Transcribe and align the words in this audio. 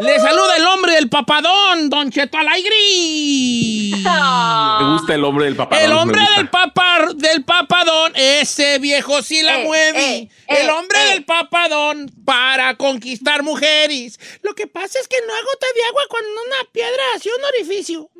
Le 0.00 0.20
saluda 0.20 0.56
el 0.56 0.66
hombre 0.66 0.92
del 0.92 1.08
papadón, 1.08 1.88
Don 1.88 2.10
Cheto 2.10 2.36
Alaigri. 2.36 3.92
Me 3.94 4.92
gusta 4.92 5.14
el 5.14 5.24
hombre 5.24 5.46
del 5.46 5.56
papadón. 5.56 5.84
El 5.84 5.92
hombre 5.92 6.20
del, 6.36 6.48
papa, 6.50 6.98
del 7.14 7.44
papadón, 7.44 8.12
ese 8.14 8.78
viejo 8.78 9.22
sí 9.22 9.40
la 9.42 9.60
Eh, 9.60 9.64
mueve. 9.64 10.16
eh, 10.16 10.28
el 10.48 10.66
eh, 10.66 10.70
hombre 10.70 10.98
eh. 11.02 11.10
del 11.12 11.24
papadón 11.24 12.10
para 12.26 12.74
conquistar 12.76 13.42
mujeres. 13.42 14.20
Lo 14.42 14.54
que 14.54 14.66
pasa 14.66 14.98
es 14.98 15.08
que 15.08 15.16
no 15.26 15.32
hay 15.34 15.42
gota 15.42 15.66
de 15.74 15.84
agua 15.88 16.02
cuando 16.10 16.28
una 16.30 16.70
piedra 16.72 17.02
hace 17.14 17.30
un 17.30 17.44
orificio. 17.44 18.10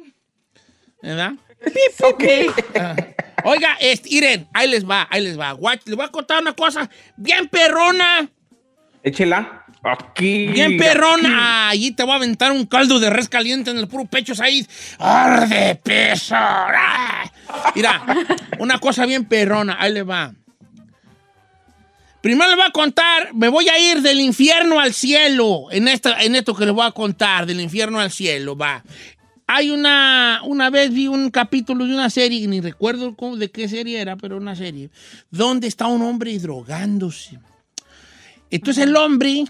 ¿Verdad? 1.03 1.33
Ok. 2.05 2.25
Oiga, 3.45 3.77
este, 3.81 4.09
Iren, 4.15 4.49
ahí 4.55 4.69
les 4.69 4.89
va, 4.89 5.07
ahí 5.11 5.21
les 5.23 5.39
va. 5.39 5.53
Guach, 5.53 5.81
les 5.85 5.95
voy 5.95 6.07
a 6.07 6.09
contar 6.09 6.41
una 6.41 6.55
cosa 6.55 6.89
bien 7.17 7.49
perrona. 7.49 8.29
Échela. 9.03 9.65
Bien 10.19 10.77
perrona. 10.77 11.69
Allí 11.69 11.93
te 11.93 12.03
voy 12.03 12.13
a 12.13 12.17
aventar 12.17 12.53
un 12.53 12.67
caldo 12.67 12.99
de 12.99 13.11
res 13.11 13.29
caliente 13.29 13.71
en 13.71 13.79
el 13.79 13.89
puro 13.89 14.05
pecho, 14.07 14.33
ahí. 14.41 14.67
¡Arde 14.99 15.81
peso! 15.83 16.35
¡Ah! 16.37 17.31
Mira, 17.75 18.05
una 18.59 18.79
cosa 18.79 19.07
bien 19.07 19.25
perrona. 19.25 19.77
Ahí 19.79 19.93
le 19.93 20.03
va. 20.03 20.33
Primero 22.21 22.51
le 22.51 22.57
voy 22.57 22.65
a 22.67 22.73
contar, 22.73 23.33
me 23.35 23.49
voy 23.49 23.69
a 23.69 23.79
ir 23.79 24.03
del 24.03 24.19
infierno 24.19 24.81
al 24.81 24.93
cielo. 24.93 25.67
En, 25.71 25.87
esta, 25.87 26.25
en 26.25 26.35
esto 26.35 26.57
que 26.57 26.67
les 26.67 26.75
voy 26.75 26.85
a 26.85 26.91
contar, 26.91 27.47
del 27.47 27.61
infierno 27.61 28.01
al 28.01 28.11
cielo, 28.11 28.57
va. 28.57 28.83
Hay 29.47 29.71
una, 29.71 30.41
una 30.45 30.71
vez 30.71 30.93
vi 30.93 31.07
un 31.07 31.31
capítulo 31.31 31.87
de 31.87 31.95
una 31.95 32.11
serie, 32.11 32.49
ni 32.49 32.61
recuerdo 32.61 33.15
de 33.37 33.51
qué 33.53 33.69
serie 33.69 34.01
era, 34.01 34.17
pero 34.17 34.39
una 34.39 34.57
serie, 34.57 34.91
donde 35.31 35.69
está 35.69 35.87
un 35.87 36.03
hombre 36.03 36.37
drogándose. 36.41 37.39
Entonces 38.51 38.85
el 38.85 38.97
hombre 38.97 39.45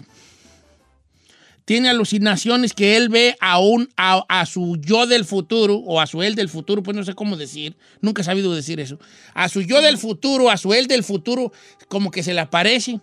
tiene 1.67 1.89
alucinaciones 1.89 2.71
que 2.71 2.95
él 2.95 3.09
ve 3.09 3.35
a, 3.41 3.59
a, 3.97 4.45
su 4.45 4.77
yo 4.79 5.05
del 5.05 5.25
futuro, 5.25 5.75
o 5.75 5.99
a 5.99 6.07
su 6.07 6.23
él 6.23 6.33
del 6.33 6.47
futuro, 6.47 6.81
pues 6.81 6.95
no 6.95 7.03
sé 7.03 7.13
cómo 7.13 7.35
decir, 7.35 7.75
nunca 7.99 8.21
he 8.21 8.25
sabido 8.25 8.55
decir 8.55 8.79
eso, 8.79 8.99
a 9.33 9.49
su 9.49 9.61
yo 9.63 9.81
del 9.81 9.97
futuro, 9.97 10.49
a 10.49 10.55
su 10.55 10.73
él 10.73 10.87
del 10.87 11.03
futuro, 11.03 11.51
como 11.89 12.09
que 12.09 12.23
se 12.23 12.33
le 12.33 12.39
aparece. 12.39 13.01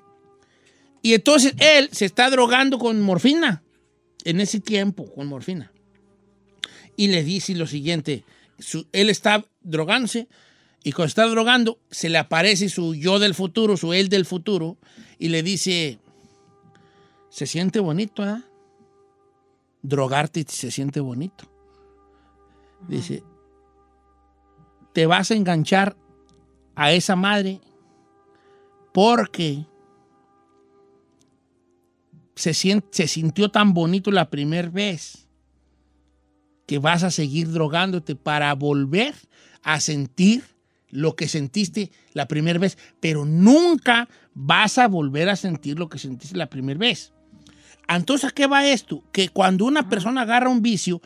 Y 1.03 1.13
entonces 1.13 1.53
él 1.59 1.91
se 1.93 2.07
está 2.07 2.31
drogando 2.31 2.79
con 2.79 3.03
morfina, 3.03 3.63
en 4.25 4.41
ese 4.41 4.61
tiempo, 4.61 5.13
con 5.13 5.27
morfina. 5.27 5.71
Y 6.97 7.09
le 7.09 7.23
dice 7.23 7.55
lo 7.55 7.67
siguiente, 7.67 8.25
él 8.93 9.11
está 9.11 9.45
drogándose, 9.61 10.27
y 10.83 10.93
cuando 10.93 11.09
está 11.09 11.27
drogando, 11.27 11.81
se 11.91 12.09
le 12.09 12.17
aparece 12.17 12.71
su 12.71 12.95
yo 12.95 13.19
del 13.19 13.35
futuro, 13.35 13.77
su 13.77 13.93
él 13.93 14.09
del 14.09 14.25
futuro, 14.25 14.79
y 15.19 15.29
le 15.29 15.43
dice, 15.43 15.99
se 17.29 17.45
siente 17.45 17.79
bonito, 17.79 18.27
¿eh? 18.27 18.43
Drogarte 19.85 20.45
se 20.49 20.71
siente 20.71 20.99
bonito. 20.99 21.45
Dice, 22.89 23.23
te 24.93 25.07
vas 25.07 25.31
a 25.31 25.35
enganchar 25.35 25.97
a 26.75 26.93
esa 26.93 27.17
madre 27.17 27.61
porque 28.93 29.67
se, 32.35 32.53
sien- 32.53 32.85
se 32.91 33.09
sintió 33.09 33.51
tan 33.51 33.73
bonito 33.75 34.11
la 34.11 34.29
primera 34.31 34.69
vez 34.69 35.29
que 36.67 36.79
vas 36.79 37.03
a 37.03 37.11
seguir 37.11 37.51
drogándote 37.51 38.17
para 38.17 38.55
volver 38.55 39.15
a 39.63 39.81
sentir 39.81 40.45
lo 40.91 41.17
que 41.17 41.29
sentiste 41.29 41.91
la 42.13 42.29
primera 42.29 42.59
vez, 42.59 42.79
pero 43.01 43.25
nunca 43.25 44.09
vas 44.35 44.79
a 44.79 44.89
volver 44.89 45.29
a 45.29 45.37
sentir 45.37 45.79
lo 45.79 45.89
que 45.89 45.99
sentiste 45.99 46.37
la 46.37 46.49
primera 46.51 46.79
vez. 46.79 47.14
Entonces, 47.89 48.31
¿a 48.31 48.35
qué 48.35 48.47
va 48.47 48.67
esto? 48.67 49.03
Que 49.13 49.29
cuando 49.29 49.65
una 49.65 49.89
persona 49.89 50.23
agarra 50.23 50.49
un 50.49 50.63
vicio, 50.63 51.03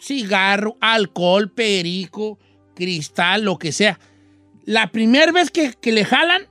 cigarro, 0.00 0.76
alcohol, 0.80 1.50
perico, 1.50 2.38
cristal, 2.74 3.42
lo 3.42 3.58
que 3.58 3.72
sea, 3.72 3.98
la 4.64 4.90
primera 4.90 5.32
vez 5.32 5.50
que, 5.50 5.74
que 5.74 5.92
le 5.92 6.04
jalan, 6.04 6.42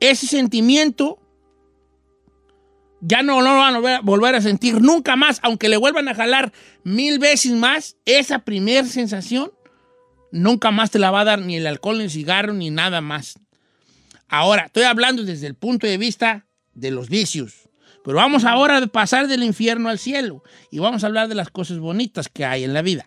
ese 0.00 0.26
sentimiento 0.26 1.18
ya 3.00 3.22
no 3.22 3.40
lo 3.40 3.56
van 3.56 3.86
a 3.86 4.00
volver 4.00 4.34
a 4.34 4.40
sentir 4.40 4.80
nunca 4.80 5.16
más, 5.16 5.38
aunque 5.42 5.68
le 5.68 5.76
vuelvan 5.76 6.08
a 6.08 6.14
jalar 6.14 6.52
mil 6.82 7.18
veces 7.18 7.52
más, 7.52 7.96
esa 8.04 8.40
primera 8.40 8.86
sensación 8.86 9.52
nunca 10.32 10.70
más 10.70 10.90
te 10.90 10.98
la 10.98 11.10
va 11.10 11.20
a 11.20 11.24
dar 11.24 11.40
ni 11.40 11.56
el 11.56 11.66
alcohol, 11.66 11.98
ni 11.98 12.04
el 12.04 12.10
cigarro, 12.10 12.52
ni 12.52 12.70
nada 12.70 13.00
más. 13.00 13.38
Ahora, 14.28 14.66
estoy 14.66 14.84
hablando 14.84 15.22
desde 15.24 15.46
el 15.46 15.54
punto 15.54 15.86
de 15.86 15.98
vista 15.98 16.46
de 16.74 16.90
los 16.90 17.08
vicios. 17.08 17.65
Pero 18.06 18.18
vamos 18.18 18.44
ahora 18.44 18.78
a 18.78 18.86
pasar 18.86 19.26
del 19.26 19.42
infierno 19.42 19.88
al 19.88 19.98
cielo 19.98 20.44
y 20.70 20.78
vamos 20.78 21.02
a 21.02 21.08
hablar 21.08 21.26
de 21.26 21.34
las 21.34 21.50
cosas 21.50 21.80
bonitas 21.80 22.28
que 22.28 22.44
hay 22.44 22.62
en 22.62 22.72
la 22.72 22.80
vida. 22.80 23.04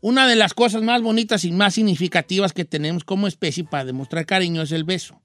Una 0.00 0.26
de 0.26 0.36
las 0.36 0.54
cosas 0.54 0.80
más 0.80 1.02
bonitas 1.02 1.44
y 1.44 1.52
más 1.52 1.74
significativas 1.74 2.54
que 2.54 2.64
tenemos 2.64 3.04
como 3.04 3.26
especie 3.26 3.62
para 3.62 3.84
demostrar 3.84 4.24
cariño 4.24 4.62
es 4.62 4.72
el 4.72 4.84
beso. 4.84 5.20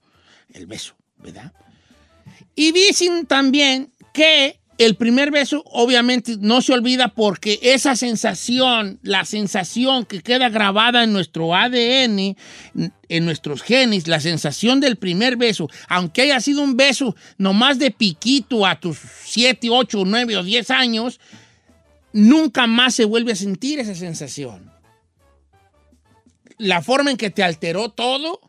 El 0.49 0.67
beso, 0.67 0.97
¿verdad? 1.19 1.53
Y 2.53 2.73
dicen 2.73 3.27
también 3.27 3.93
que 4.13 4.59
el 4.79 4.95
primer 4.95 5.29
beso 5.29 5.61
obviamente 5.65 6.37
no 6.39 6.61
se 6.61 6.71
olvida 6.71 7.09
porque 7.09 7.59
esa 7.61 7.97
sensación, 7.97 8.97
la 9.03 9.25
sensación 9.25 10.05
que 10.05 10.21
queda 10.21 10.47
grabada 10.47 11.03
en 11.03 11.11
nuestro 11.11 11.53
ADN, 11.53 12.37
en 13.09 13.25
nuestros 13.25 13.61
genes, 13.61 14.07
la 14.07 14.21
sensación 14.21 14.79
del 14.79 14.95
primer 14.95 15.35
beso, 15.35 15.69
aunque 15.89 16.21
haya 16.21 16.39
sido 16.39 16.61
un 16.61 16.77
beso 16.77 17.13
nomás 17.37 17.77
de 17.77 17.91
piquito 17.91 18.65
a 18.65 18.79
tus 18.79 18.97
7, 19.25 19.69
8, 19.69 20.03
9 20.05 20.37
o 20.37 20.43
10 20.43 20.71
años, 20.71 21.19
nunca 22.13 22.65
más 22.65 22.95
se 22.95 23.03
vuelve 23.03 23.33
a 23.33 23.35
sentir 23.35 23.79
esa 23.79 23.95
sensación. 23.95 24.71
La 26.57 26.81
forma 26.81 27.11
en 27.11 27.17
que 27.17 27.29
te 27.29 27.43
alteró 27.43 27.89
todo, 27.89 28.39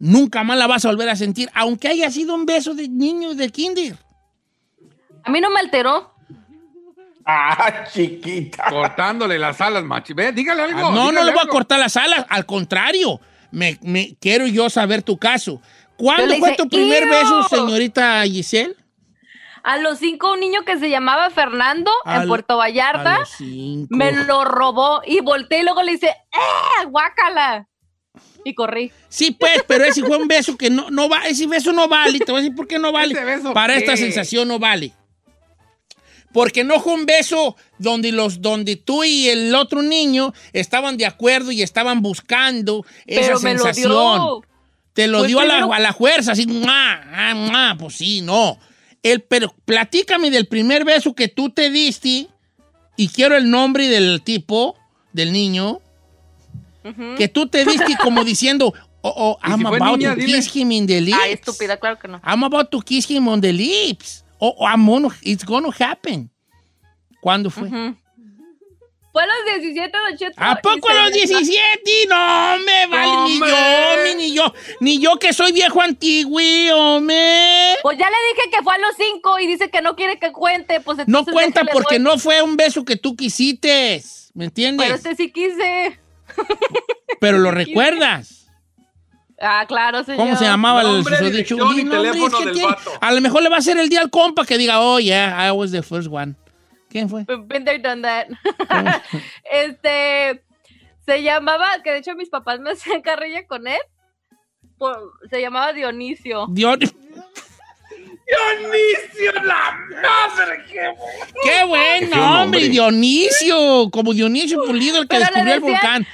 nunca 0.00 0.42
más 0.42 0.58
la 0.58 0.66
vas 0.66 0.84
a 0.84 0.88
volver 0.88 1.10
a 1.10 1.16
sentir, 1.16 1.48
aunque 1.54 1.86
haya 1.86 2.10
sido 2.10 2.34
un 2.34 2.44
beso 2.44 2.74
de 2.74 2.88
niño 2.88 3.36
de 3.36 3.50
kinder. 3.50 3.96
A 5.24 5.30
mí 5.30 5.40
no 5.40 5.50
me 5.50 5.60
alteró. 5.60 6.12
Ah, 7.26 7.84
chiquita. 7.90 8.66
Cortándole 8.68 9.38
las 9.38 9.60
alas, 9.60 9.82
machi. 9.82 10.12
Ve, 10.12 10.32
dígale 10.32 10.62
algo. 10.62 10.78
Ah, 10.78 10.82
no, 10.82 10.90
no 10.92 11.10
dígale 11.10 11.24
le 11.26 11.30
voy 11.32 11.38
a 11.38 11.42
algo. 11.42 11.52
cortar 11.52 11.78
las 11.78 11.96
alas, 11.96 12.26
al 12.28 12.44
contrario, 12.44 13.20
me, 13.50 13.78
me- 13.82 14.16
quiero 14.20 14.46
yo 14.46 14.68
saber 14.68 15.02
tu 15.02 15.16
caso. 15.16 15.60
¿Cuándo 15.96 16.34
fue 16.36 16.54
tu 16.56 16.68
primer 16.68 17.08
beso, 17.08 17.44
señorita 17.48 18.22
Giselle? 18.24 18.74
A 19.62 19.78
los 19.78 19.98
cinco, 20.00 20.32
un 20.32 20.40
niño 20.40 20.62
que 20.66 20.76
se 20.78 20.90
llamaba 20.90 21.30
Fernando 21.30 21.90
en 22.04 22.28
Puerto 22.28 22.54
A 22.54 22.56
Vallarta 22.56 23.20
los 23.20 23.30
cinco. 23.30 23.96
me 23.96 24.12
lo 24.12 24.44
robó 24.44 25.00
y 25.06 25.20
volteé 25.20 25.60
y 25.60 25.62
luego 25.62 25.82
le 25.82 25.92
hice, 25.92 26.08
¡eh! 26.08 26.84
¡Guácala! 26.90 27.66
Y 28.44 28.54
corrí. 28.54 28.92
Sí, 29.08 29.30
pues, 29.30 29.62
pero 29.66 29.84
ese 29.84 30.02
fue 30.02 30.18
un 30.18 30.28
beso 30.28 30.58
que 30.58 30.68
no, 30.68 30.90
no 30.90 31.08
va, 31.08 31.20
ese 31.26 31.46
beso 31.46 31.72
no 31.72 31.88
vale. 31.88 32.18
Te 32.18 32.30
voy 32.30 32.40
a 32.40 32.42
decir 32.42 32.54
por 32.54 32.66
qué 32.68 32.78
no 32.78 32.92
vale. 32.92 33.14
¿Ese 33.14 33.24
beso 33.24 33.54
Para 33.54 33.72
qué? 33.72 33.78
esta 33.80 33.96
sensación 33.96 34.46
no 34.48 34.58
vale. 34.58 34.92
Porque 36.34 36.64
no 36.64 36.80
fue 36.80 36.94
un 36.94 37.06
beso 37.06 37.56
donde, 37.78 38.10
los, 38.10 38.42
donde 38.42 38.74
tú 38.74 39.04
y 39.04 39.28
el 39.28 39.54
otro 39.54 39.82
niño 39.82 40.34
estaban 40.52 40.96
de 40.96 41.06
acuerdo 41.06 41.52
y 41.52 41.62
estaban 41.62 42.02
buscando 42.02 42.84
esa 43.06 43.20
Pero 43.20 43.32
lo 43.34 43.38
sensación. 43.38 43.92
dio. 43.92 44.42
Te 44.94 45.06
lo 45.06 45.18
Pues 45.18 45.28
dio 45.28 45.38
a 45.40 45.44
la, 45.44 45.64
a 45.64 45.78
la 45.78 45.92
fuerza, 45.92 46.32
así, 46.32 46.46
¡mua! 46.46 47.00
ah, 47.12 47.34
mua, 47.36 47.76
pues 47.78 47.94
sí, 47.96 48.20
no. 48.20 48.58
El, 49.02 49.20
pero 49.22 49.54
platícame 49.64 50.30
del 50.30 50.46
primer 50.46 50.84
beso 50.84 51.14
que 51.14 51.28
tú 51.28 51.50
te 51.50 51.70
diste 51.70 52.26
y 52.96 53.08
quiero 53.08 53.36
el 53.36 53.48
nombre 53.48 53.86
del 53.88 54.20
tipo, 54.22 54.76
del 55.12 55.32
niño, 55.32 55.80
que 57.16 57.28
tú 57.28 57.46
te 57.48 57.64
diste 57.64 57.96
como 58.02 58.24
diciendo, 58.32 58.74
oh, 59.02 59.14
oh, 59.16 59.38
¿Y 59.42 59.46
si 59.46 59.52
I'm 59.52 59.66
about 59.66 59.98
niña, 59.98 60.14
to 60.16 60.20
kiss 60.20 60.54
him 60.56 60.72
in 60.72 60.86
the 60.86 61.00
lips. 61.00 61.18
Ay, 61.22 61.32
estúpida, 61.34 61.76
claro 61.76 61.98
que 61.98 62.08
no. 62.08 62.20
I'm 62.24 62.42
about 62.42 62.70
to 62.70 62.80
kiss 62.82 63.08
him 63.08 63.28
on 63.28 63.40
the 63.40 63.52
lips. 63.52 64.23
O 64.38 64.48
o 64.58 64.68
I'm 64.68 64.86
gonna- 64.86 65.14
it's 65.22 65.44
gonna 65.44 65.70
happen. 65.78 66.30
¿Cuándo 67.20 67.50
fue? 67.50 67.68
Ujú. 67.68 67.96
Fue 69.12 69.22
a 69.22 69.26
los 69.26 69.60
17, 69.60 69.92
Don 69.96 70.32
¿A 70.38 70.56
poco 70.56 70.88
a 70.88 70.94
los 71.04 71.12
me- 71.12 71.18
17? 71.18 72.06
No, 72.08 72.58
me 72.66 72.86
vale, 72.88 73.28
ni 73.28 73.38
yo, 73.38 73.46
mi- 74.04 74.14
ni 74.16 74.34
yo, 74.34 74.54
ni 74.80 74.98
yo 74.98 75.18
que 75.20 75.32
soy 75.32 75.52
viejo 75.52 75.80
antiguo, 75.80 76.40
hombre. 76.74 77.76
Pues 77.82 77.96
ya 77.96 78.10
le 78.10 78.16
dije 78.34 78.50
que 78.50 78.62
fue 78.64 78.74
a 78.74 78.78
los 78.78 78.90
5 78.96 79.38
y 79.38 79.46
dice 79.46 79.70
que 79.70 79.82
no 79.82 79.94
quiere 79.94 80.18
que 80.18 80.32
cuente. 80.32 80.80
Pues 80.80 80.98
No 81.06 81.24
cuenta 81.24 81.64
porque 81.64 82.00
no 82.00 82.18
fue 82.18 82.42
un 82.42 82.56
beso 82.56 82.84
que 82.84 82.96
tú 82.96 83.14
quisiste, 83.14 84.02
¿me 84.34 84.46
entiendes? 84.46 84.84
Pero 84.84 84.96
este 84.96 85.14
sí 85.14 85.30
quise. 85.30 86.00
Pero 87.20 87.38
lo 87.38 87.50
recuerdas. 87.52 88.43
Ah, 89.40 89.64
claro, 89.66 90.04
señor. 90.04 90.18
¿Cómo 90.18 90.36
se 90.36 90.44
llamaba 90.44 90.82
el 90.82 91.02
susodicho? 91.04 91.56
y 91.56 91.58
nombre, 91.58 91.84
teléfono 91.98 92.26
es 92.28 92.34
que 92.34 92.44
del 92.46 92.54
tiene- 92.54 92.68
vato. 92.68 92.92
A 93.00 93.12
lo 93.12 93.20
mejor 93.20 93.42
le 93.42 93.48
va 93.48 93.56
a 93.56 93.58
hacer 93.58 93.76
el 93.78 93.88
día 93.88 94.00
al 94.00 94.10
compa 94.10 94.44
que 94.46 94.56
diga, 94.56 94.80
oh, 94.80 94.98
yeah, 95.00 95.46
I 95.46 95.50
was 95.50 95.72
the 95.72 95.82
first 95.82 96.08
one. 96.10 96.34
¿Quién 96.88 97.08
fue? 97.08 97.24
Been 97.26 97.64
there, 97.64 97.78
done 97.80 98.02
that. 98.02 98.26
este, 99.52 100.42
se 101.04 101.22
llamaba, 101.22 101.68
que 101.82 101.90
de 101.90 101.98
hecho 101.98 102.14
mis 102.14 102.28
papás 102.30 102.60
me 102.60 102.70
hacían 102.72 103.02
carrilla 103.02 103.46
con 103.46 103.66
él. 103.66 103.80
por- 104.78 105.12
se 105.30 105.40
llamaba 105.40 105.72
Dionisio. 105.72 106.46
Dios. 106.50 106.78
Dionisio, 108.26 109.32
la 109.42 109.76
madre, 110.02 110.64
qué 110.66 110.94
¡Qué 111.42 111.64
buen 111.66 112.08
Qué 112.08 112.16
nombre! 112.16 112.68
Dionisio, 112.68 113.90
como 113.90 114.14
Dionisio 114.14 114.64
Pulido, 114.64 114.98
el 115.02 115.08
que 115.08 115.16
Pero 115.16 115.26
descubrió 115.26 115.54
el 115.54 115.60
volcán. 115.60 116.06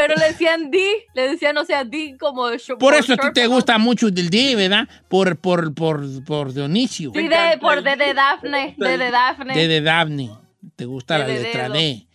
Pero 0.00 0.14
le 0.14 0.28
decían 0.28 0.70
Di, 0.70 0.86
le 1.12 1.28
decían, 1.28 1.58
o 1.58 1.64
sea, 1.66 1.84
Di 1.84 2.16
como 2.16 2.46
Por 2.78 2.94
eso 2.94 3.12
a 3.12 3.16
ti 3.18 3.28
te 3.34 3.46
gusta 3.46 3.76
mucho 3.76 4.08
el 4.08 4.30
D, 4.30 4.56
¿verdad? 4.56 4.88
Por, 5.08 5.36
por, 5.36 5.74
por, 5.74 6.24
por 6.24 6.54
Dionisio. 6.54 7.12
Sí, 7.14 7.28
de, 7.28 7.58
por 7.60 7.82
de, 7.82 7.96
de 7.96 8.14
Dafne, 8.14 8.74
de, 8.78 8.96
de 8.96 9.10
Dafne. 9.10 9.54
De, 9.54 9.68
de 9.68 9.80
Daphne. 9.82 10.30
Te 10.74 10.86
gusta 10.86 11.18
De 11.18 11.20
la 11.20 11.26
de 11.26 11.42
letra. 11.42 11.68
D. 11.68 12.06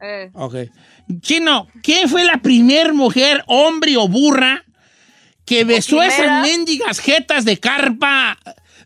Eh, 0.00 0.30
Ok. 0.34 0.56
Chino, 1.20 1.68
¿quién 1.84 2.08
fue 2.08 2.24
la 2.24 2.38
primer 2.38 2.92
mujer, 2.92 3.44
hombre 3.46 3.96
o 3.96 4.08
burra 4.08 4.64
que 5.44 5.62
besó 5.62 6.02
esas 6.02 6.42
mendigas 6.42 6.98
jetas 6.98 7.44
de 7.44 7.56
carpa 7.60 8.36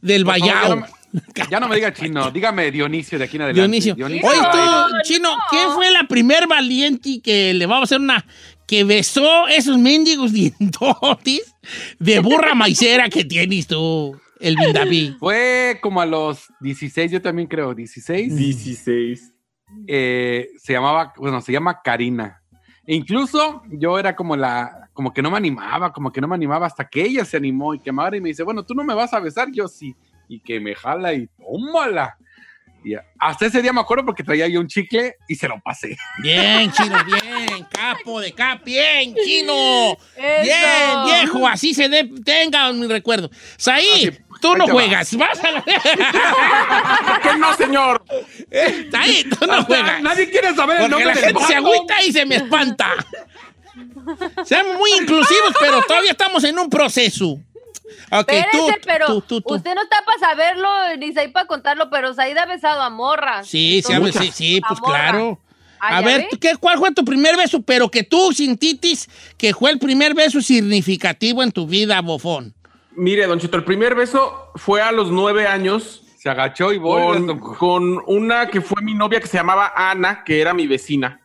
del 0.03 0.27
Vallao? 0.27 0.85
ya 1.51 1.61
no 1.61 1.69
me- 1.69 1.77
diga 1.77 1.93
chino, 1.93 2.31
dígame 2.31 2.71
Dionisio 2.71 3.19
de 3.19 3.25
aquí 3.25 3.37
en 3.37 3.43
adelante. 3.43 3.63
Dionisio. 3.63 3.95
Dionisio. 3.95 4.29
Oye, 4.29 4.39
tú, 4.53 4.57
No, 4.59 5.03
Chino, 5.03 5.31
no. 5.31 5.39
¿quién 5.51 5.71
fue 5.73 5.91
la 5.91 6.05
primer 6.05 6.47
valiente 6.47 7.21
que 7.23 7.55
le 7.55 7.67
vamos 7.67 7.83
a 7.83 7.85
hacer 7.95 8.01
una... 8.01 8.25
que 8.67 8.85
besó 8.85 9.47
esos 9.49 9.79
mendigos 9.79 10.33
dientotis 10.33 11.55
de 11.99 12.21
burra 12.21 12.55
maicera 12.55 13.09
que 13.09 13.25
tienes 13.25 13.67
tú, 13.67 14.19
el 14.41 14.57
David? 14.73 15.15
Fue 15.19 15.79
como 15.81 16.01
a 16.01 16.07
los 16.07 16.49
16, 16.61 17.13
yo 17.13 17.23
también 17.23 17.49
creo, 17.49 17.75
16. 17.75 18.37
16. 18.37 19.33
eh, 19.87 20.49
se 20.59 20.73
llamaba, 20.73 21.13
bueno, 21.17 21.41
se 21.41 21.53
llama 21.53 21.81
Karina. 21.83 22.43
E 22.87 22.95
incluso 22.95 23.63
yo 23.71 23.99
era 23.99 24.15
como 24.15 24.37
la, 24.37 24.89
como 24.93 25.13
que 25.13 25.21
no 25.21 25.31
me 25.31 25.37
animaba, 25.37 25.93
como 25.93 26.13
que 26.13 26.21
no 26.21 26.29
me 26.29 26.37
animaba 26.37 26.67
hasta 26.67 26.89
que 26.89 27.03
ella 27.03 27.25
se 27.25 27.37
animó 27.37 27.75
y 27.75 27.81
que 27.81 27.91
y 27.91 28.21
me 28.21 28.29
dice, 28.29 28.45
bueno, 28.45 28.65
tú 28.65 28.75
no 28.75 28.85
me 28.85 28.95
vas 28.95 29.13
a 29.13 29.19
besar, 29.21 29.49
yo 29.53 29.67
sí. 29.67 29.95
Y 30.29 30.41
que 30.41 30.61
me 30.61 30.75
jala 30.75 31.15
y 31.15 31.29
tómala. 31.39 32.17
Y 32.85 32.95
hasta 33.19 33.47
ese 33.47 33.63
día 33.63 33.73
me 33.73 33.81
acuerdo 33.81 34.05
porque 34.07 34.23
traía 34.23 34.47
yo 34.47 34.61
un 34.61 34.69
chicle 34.69 35.17
y 35.27 35.35
se 35.35 35.49
lo 35.49 35.61
pasé. 35.61 35.97
Bien, 36.23 36.71
Chino, 36.71 36.97
bien, 37.05 37.65
capo 37.69 38.21
de 38.21 38.31
cap, 38.33 38.63
bien, 38.65 39.13
Chino. 39.25 39.97
Bien, 40.17 40.45
Eso. 40.45 41.05
viejo, 41.05 41.49
así 41.49 41.75
se 41.75 41.89
de, 41.89 42.05
tenga 42.25 42.73
mi 42.73 42.87
recuerdo. 42.87 43.29
Saí, 43.57 43.89
Así, 44.09 44.19
tú 44.41 44.55
no 44.55 44.69
juegas. 44.69 45.17
Vas 45.17 45.43
a 45.43 45.51
la... 45.51 45.65
¿Qué 47.23 47.39
no, 47.39 47.55
señor? 47.55 48.05
Saí, 48.93 49.25
tú 49.25 49.47
no 49.47 49.55
Hasta 49.55 49.65
juegas. 49.65 50.03
nadie 50.03 50.31
quiere 50.31 50.55
saber 50.55 50.77
el 50.77 50.83
Porque 50.83 51.05
nombre 51.05 51.07
la 51.07 51.15
del 51.15 51.25
gente 51.25 51.45
se 51.45 51.55
agüita 51.57 52.05
y 52.05 52.13
se 52.13 52.25
me 52.25 52.37
espanta. 52.37 52.95
Seamos 54.45 54.77
muy 54.77 54.93
inclusivos, 55.01 55.55
pero 55.59 55.83
todavía 55.83 56.13
estamos 56.13 56.45
en 56.45 56.57
un 56.57 56.71
proceso. 56.71 57.41
Ok, 58.11 58.27
tú, 58.27 58.35
Espérese, 58.35 58.81
pero 58.85 59.07
tú, 59.07 59.21
tú, 59.23 59.41
tú. 59.41 59.55
usted 59.55 59.75
no 59.75 59.83
está 59.83 59.99
para 60.05 60.19
saberlo 60.19 60.69
ni 60.99 61.07
está 61.09 61.21
ahí 61.23 61.29
para 61.29 61.47
contarlo, 61.47 61.89
pero 61.91 62.13
Saida 62.15 62.43
ha 62.43 62.47
besado 62.47 62.83
a 62.83 62.91
morras. 62.91 63.47
Sí, 63.47 63.83
sí, 63.85 63.93
Entonces, 63.93 64.23
sí, 64.23 64.31
sí, 64.33 64.61
pues 64.67 64.81
morra. 64.81 64.93
claro. 65.11 65.41
Ah, 65.79 65.99
A 65.99 66.01
¿ya 66.01 66.07
ver, 66.07 66.29
ve? 66.33 66.39
¿qué, 66.41 66.57
¿cuál 66.57 66.79
fue 66.79 66.93
tu 66.93 67.05
primer 67.05 67.37
beso? 67.37 67.61
Pero 67.63 67.91
que 67.91 68.03
tú 68.03 68.33
sintitis 68.33 69.09
que 69.37 69.53
fue 69.55 69.71
el 69.71 69.79
primer 69.79 70.15
beso 70.15 70.41
significativo 70.41 71.43
en 71.43 71.53
tu 71.53 71.67
vida, 71.67 72.01
bofón. 72.01 72.55
Mire, 72.93 73.27
Don 73.27 73.39
Chito, 73.39 73.57
el 73.59 73.65
primer 73.65 73.95
beso 73.95 74.51
fue 74.55 74.81
a 74.81 74.91
los 74.91 75.11
nueve 75.11 75.47
años 75.47 76.03
Se 76.19 76.31
agachó 76.31 76.73
y 76.73 76.79
voy. 76.79 77.27
con, 77.27 77.39
con 77.39 78.03
una 78.07 78.49
que 78.49 78.63
fue 78.63 78.83
mi 78.83 78.95
novia 78.95 79.21
que 79.21 79.27
se 79.27 79.37
llamaba 79.37 79.71
Ana, 79.77 80.25
que 80.25 80.41
era 80.41 80.55
mi 80.55 80.67
vecina. 80.67 81.21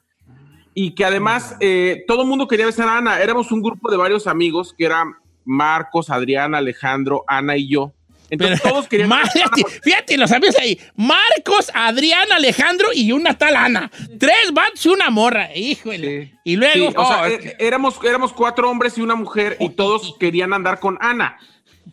Y 0.73 0.95
que 0.95 1.05
además 1.05 1.55
eh, 1.61 2.03
todo 2.07 2.23
el 2.23 2.27
mundo 2.27 2.47
quería 2.47 2.65
besar 2.65 2.87
a 2.89 2.97
Ana. 2.97 3.19
Éramos 3.21 3.51
un 3.53 3.61
grupo 3.61 3.89
de 3.89 3.97
varios 3.97 4.27
amigos 4.27 4.73
que 4.77 4.85
eran 4.85 5.15
Marcos, 5.51 6.09
Adrián, 6.09 6.56
Alejandro, 6.56 7.24
Ana 7.27 7.57
y 7.57 7.68
yo. 7.69 7.94
Entonces 8.30 8.62
Pero, 8.62 8.74
todos 8.74 8.88
querían 8.88 9.12
Ana 9.13 9.30
fíjate, 9.30 9.63
fíjate, 9.83 10.18
los 10.18 10.31
amigos 10.31 10.56
ahí. 10.57 10.80
Marcos, 10.95 11.69
Adrián, 11.74 12.31
Alejandro 12.31 12.88
y 12.94 13.12
una 13.12 13.38
tal 13.38 13.57
Ana. 13.57 13.92
Tres 14.18 14.53
vatos 14.53 14.86
y 14.86 14.89
una 14.89 15.09
morra. 15.09 15.53
Híjole. 15.53 16.25
Sí. 16.27 16.33
Y 16.45 16.56
luego. 16.56 16.92
Sí, 16.92 16.95
o 16.95 17.06
sea, 17.06 17.21
Oh, 17.21 17.25
es 17.25 17.33
eh, 17.33 17.39
que- 17.57 17.68
éramos, 17.68 18.00
éramos 18.06 18.31
cuatro 18.31 18.69
hombres 18.69 18.98
y 18.98 19.01
una 19.01 19.15
mujer 19.15 19.57
y 19.59 19.69
todos 19.71 20.15
querían 20.18 20.53
andar 20.53 20.80
con 20.80 20.98
Ana. 21.01 21.38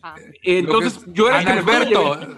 Ah. 0.01 0.15
Entonces, 0.43 1.01
yo 1.07 1.27
era 1.27 1.39
Ana 1.39 1.55
mejor 1.55 1.75
Alberto. 1.75 2.19
llevé. 2.21 2.35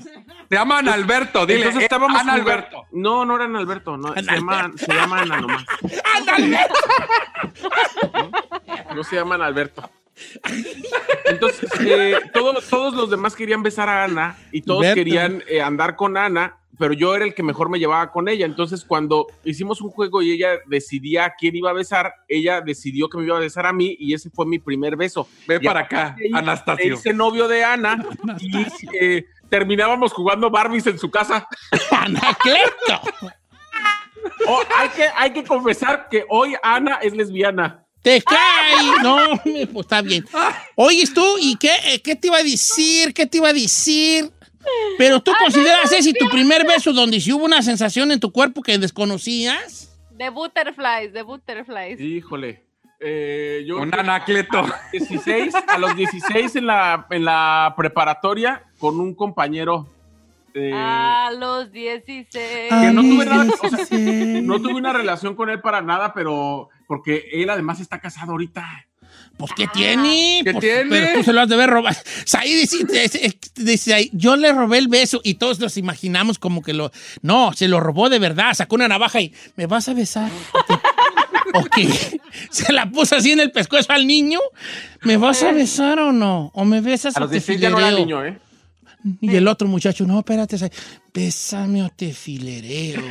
Te 0.50 0.56
llaman 0.58 0.90
Alberto, 0.90 1.46
dile. 1.46 1.60
Entonces 1.60 1.82
eh, 1.82 1.86
estábamos 1.86 2.20
Ana 2.20 2.34
Alberto. 2.34 2.86
No, 2.92 3.24
no 3.24 3.36
eran 3.36 3.56
Alberto, 3.56 3.96
no, 3.98 4.14
se, 4.14 4.20
Ana 4.20 4.36
llama, 4.36 4.72
se 4.76 4.94
llama 4.94 5.22
Ana 5.22 5.40
nomás. 5.42 5.64
¡Ándale! 6.18 6.58
No 8.96 9.04
se 9.04 9.16
llaman 9.16 9.42
Alberto. 9.42 9.90
Entonces, 11.26 11.70
eh, 11.82 12.16
todos, 12.34 12.68
todos 12.70 12.94
los 12.94 13.10
demás 13.10 13.36
querían 13.36 13.64
besar 13.64 13.90
a 13.90 14.04
Ana 14.04 14.38
y 14.52 14.62
todos 14.62 14.86
querían 14.94 15.44
eh, 15.48 15.62
andar 15.62 15.96
con 15.96 16.18
Ana, 16.18 16.58
pero 16.78 16.94
yo 16.94 17.16
era 17.16 17.25
el 17.25 17.34
que 17.34 17.44
mejor 17.44 17.70
me 17.70 17.80
llevaba 17.80 18.12
con 18.12 18.28
ella. 18.28 18.46
Entonces, 18.46 18.84
cuando 18.84 19.28
hicimos 19.44 19.82
un 19.82 19.90
juego 19.92 20.22
y 20.22 20.32
ella 20.32 20.60
decidía 20.68 21.25
a 21.25 21.34
quién 21.38 21.56
iba 21.56 21.70
a 21.70 21.74
besar, 21.74 22.13
ella 22.28 22.62
decidió 22.62 23.08
que 23.08 23.18
me 23.18 23.25
iba 23.25 23.38
a 23.38 23.42
besar 23.42 23.66
a 23.66 23.74
mí 23.74 23.96
y 24.00 24.13
ese 24.13 24.30
fue 24.30 24.46
mi 24.46 24.60
primer 24.60 24.96
beso. 24.96 25.28
Ve 25.48 25.60
Y 25.62 25.66
para 25.66 25.82
acá, 25.82 26.16
Anastasio. 26.34 26.96
hice 26.96 27.13
novio 27.13 27.48
de 27.48 27.63
Ana 27.63 28.04
y 28.40 28.66
eh, 29.00 29.25
terminábamos 29.50 30.12
jugando 30.13 30.50
Barbies 30.50 30.88
en 30.88 30.98
su 30.98 31.12
casa. 31.12 31.48
¡Anacleto! 31.92 33.01
Oh, 34.48 34.62
hay, 34.75 34.90
que, 34.90 35.06
hay 35.16 35.34
que 35.34 35.44
confesar 35.44 36.08
que 36.10 36.25
hoy 36.30 36.56
Ana 36.63 36.96
es 36.96 37.16
lesbiana. 37.16 37.86
¡Te 38.01 38.22
cae! 38.22 39.03
No, 39.03 39.17
pues 39.43 39.86
está 39.86 40.01
bien. 40.01 40.25
Oyes 40.75 41.13
tú, 41.13 41.24
¿y 41.39 41.55
qué, 41.58 41.70
eh, 41.86 42.01
qué 42.01 42.15
te 42.15 42.27
iba 42.27 42.38
a 42.38 42.43
decir? 42.43 43.13
¿Qué 43.13 43.25
te 43.27 43.38
iba 43.38 43.50
a 43.50 43.53
decir? 43.53 44.31
Pero 44.98 45.22
tú 45.22 45.31
consideras 45.39 45.91
ese 45.91 46.13
tu 46.13 46.29
primer 46.29 46.65
beso 46.65 46.93
donde 46.93 47.20
sí 47.20 47.31
hubo 47.34 47.46
una 47.46 47.62
sensación 47.62 48.12
en 48.12 48.20
tu 48.20 48.31
cuerpo 48.31 48.62
que 48.62 48.77
desconocías. 48.77 49.89
De 50.12 50.29
butterflies, 50.29 51.13
de 51.13 51.22
butterflies. 51.24 52.00
Híjole. 52.00 52.63
Eh, 53.00 53.63
yo 53.65 53.77
Un 53.79 53.93
anacleto. 53.93 54.63
16, 54.91 55.55
a 55.67 55.77
los 55.79 55.96
16 55.96 56.55
en 56.58 56.67
la, 56.67 57.08
en 57.10 57.25
la 57.25 57.74
preparatoria 57.75 58.63
con 58.77 59.00
un 59.00 59.15
compañero. 59.15 59.88
eh, 60.53 60.72
A 60.72 61.31
los 61.36 61.72
16. 61.72 62.70
que 62.70 62.91
no 62.93 63.01
tuve, 63.01 63.25
nada, 63.25 63.46
o 63.63 63.70
sea, 63.70 63.98
no 64.00 64.62
tuve 64.62 64.74
una 64.75 64.93
relación 64.93 65.36
con 65.36 65.50
él 65.50 65.60
para 65.62 65.81
nada, 65.81 66.13
pero 66.13 66.70
porque 66.91 67.29
él 67.31 67.50
además 67.50 67.79
está 67.79 68.01
casado 68.01 68.33
ahorita. 68.33 68.67
Pues, 69.38 69.53
¿qué 69.55 69.65
tiene? 69.67 70.41
¿Qué 70.43 70.51
Pues, 70.51 70.62
tiene? 70.62 70.89
Pero 70.89 71.13
tú 71.19 71.24
se 71.24 71.31
lo 71.31 71.39
has 71.39 71.48
de 71.48 71.55
ver 71.55 71.69
robar. 71.69 71.95
Saí 72.25 72.53
dice, 72.53 72.83
dice- 72.83 73.39
dice 73.55 73.93
ahí, 73.93 74.10
yo 74.12 74.36
le 74.36 74.51
robé 74.51 74.77
el 74.77 74.89
beso 74.89 75.21
y 75.24 75.36
todos 75.36 75.57
nos 75.62 75.77
imaginamos 75.77 76.38
como 76.38 76.62
que 76.62 76.74
lo... 76.74 76.91
No, 77.21 77.53
se 77.53 77.69
lo 77.69 77.79
robó 77.79 78.10
de 78.10 78.19
verdad. 78.19 78.53
Sacó 78.55 78.75
una 78.75 78.89
navaja 78.89 79.21
y, 79.21 79.33
¿me 79.55 79.67
vas 79.67 79.88
a 79.88 79.93
besar? 79.93 80.29
¿O 81.53 81.63
qué? 81.63 81.88
Se 82.50 82.74
la 82.74 82.89
puso 82.91 83.15
así 83.15 83.31
en 83.31 83.39
el 83.39 83.51
pescuezo 83.53 83.93
al 83.93 84.05
niño. 84.05 84.39
¿Me 85.03 85.15
vas 85.15 85.43
a 85.43 85.53
besar 85.53 85.98
o 86.00 86.12
no? 86.12 86.51
¿O 86.53 86.65
me 86.65 86.81
besas 86.81 87.15
A 87.15 87.19
o 87.19 87.21
los 87.21 87.29
te 87.29 87.36
16 87.38 87.62
ya 87.62 87.69
no 87.69 87.79
era 87.79 87.91
niño, 87.91 88.25
¿eh? 88.25 88.38
Y 89.21 89.33
el 89.33 89.48
otro 89.48 89.69
muchacho, 89.69 90.05
no, 90.05 90.19
espérate, 90.19 90.57
Saí, 90.57 90.69
bésame 91.13 91.83
o 91.83 91.89
te 91.89 92.13
filereo. 92.13 93.01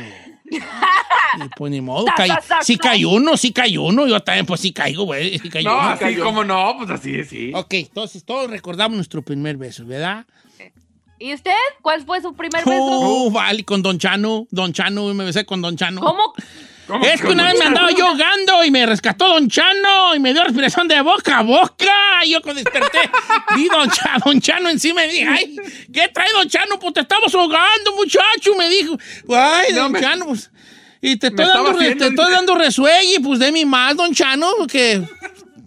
Y 0.51 1.47
pues 1.55 1.71
ni 1.71 1.79
modo, 1.81 2.05
Ta, 2.05 2.15
caí- 2.17 2.27
ta, 2.27 2.41
ta, 2.41 2.61
sí 2.61 2.77
cae 2.77 3.05
uno, 3.05 3.37
sí 3.37 3.53
cae 3.53 3.77
uno, 3.79 4.05
yo 4.07 4.19
también 4.19 4.45
pues 4.45 4.59
sí 4.59 4.73
caigo, 4.73 5.05
güey, 5.05 5.39
sí 5.39 5.49
No, 5.63 5.71
uno. 5.77 5.81
así 5.89 6.15
como 6.17 6.43
no, 6.43 6.75
pues 6.77 6.89
así, 6.89 7.23
sí. 7.23 7.51
Ok, 7.55 7.73
entonces 7.75 8.23
todos 8.25 8.49
recordamos 8.49 8.95
nuestro 8.97 9.21
primer 9.21 9.55
beso, 9.57 9.85
¿verdad? 9.85 10.25
¿Y 11.19 11.33
usted? 11.33 11.53
¿Cuál 11.81 12.03
fue 12.03 12.19
su 12.19 12.33
primer 12.33 12.65
beso? 12.65 12.75
Oh, 12.75 13.29
vale, 13.31 13.63
con 13.63 13.81
Don 13.83 13.97
Chano, 13.99 14.47
Don 14.49 14.73
Chano, 14.73 15.13
me 15.13 15.23
besé 15.23 15.45
con 15.45 15.61
Don 15.61 15.77
Chano. 15.77 16.01
¿Cómo? 16.01 16.33
¿Cómo 16.91 17.05
Es 17.05 17.21
que 17.21 17.27
una 17.27 17.45
vez 17.45 17.57
me 17.57 17.63
andaba 17.65 17.89
yo 17.91 18.05
ahogando 18.07 18.65
y 18.65 18.69
me 18.71 18.85
rescató 18.85 19.29
Don 19.29 19.47
Chano 19.47 20.13
y 20.13 20.19
me 20.19 20.33
dio 20.33 20.43
respiración 20.43 20.89
de 20.89 20.99
boca 20.99 21.37
a 21.37 21.41
boca. 21.41 22.25
Y 22.25 22.31
yo 22.31 22.41
cuando 22.41 22.61
desperté, 22.61 22.99
vi 23.55 23.69
Don, 23.69 23.89
Cha- 23.89 24.17
Don 24.25 24.41
Chano 24.41 24.67
encima 24.67 25.05
y 25.05 25.09
dije, 25.11 25.25
ay, 25.27 25.55
¿qué 25.93 26.09
trae 26.09 26.27
Don 26.33 26.49
Chano? 26.49 26.77
Pues 26.79 26.93
te 26.95 26.99
estamos 26.99 27.33
ahogando, 27.33 27.95
muchacho. 27.95 28.55
Me 28.57 28.67
dijo, 28.69 28.97
ay, 29.33 29.71
No, 29.73 29.83
Don 29.83 29.91
me- 29.93 30.01
Chano, 30.01 30.25
pues. 30.25 30.51
Y 31.01 31.15
te 31.15 31.27
estoy, 31.27 31.45
estaba 31.45 31.63
dando, 31.71 31.79
te 31.79 32.07
estoy 32.09 32.31
dando 32.31 32.55
resuello 32.55 33.17
y 33.17 33.19
pues 33.21 33.39
de 33.39 33.51
mi 33.53 33.63
más, 33.65 33.95
Don 33.95 34.13
Chano, 34.13 34.47
que 34.69 34.97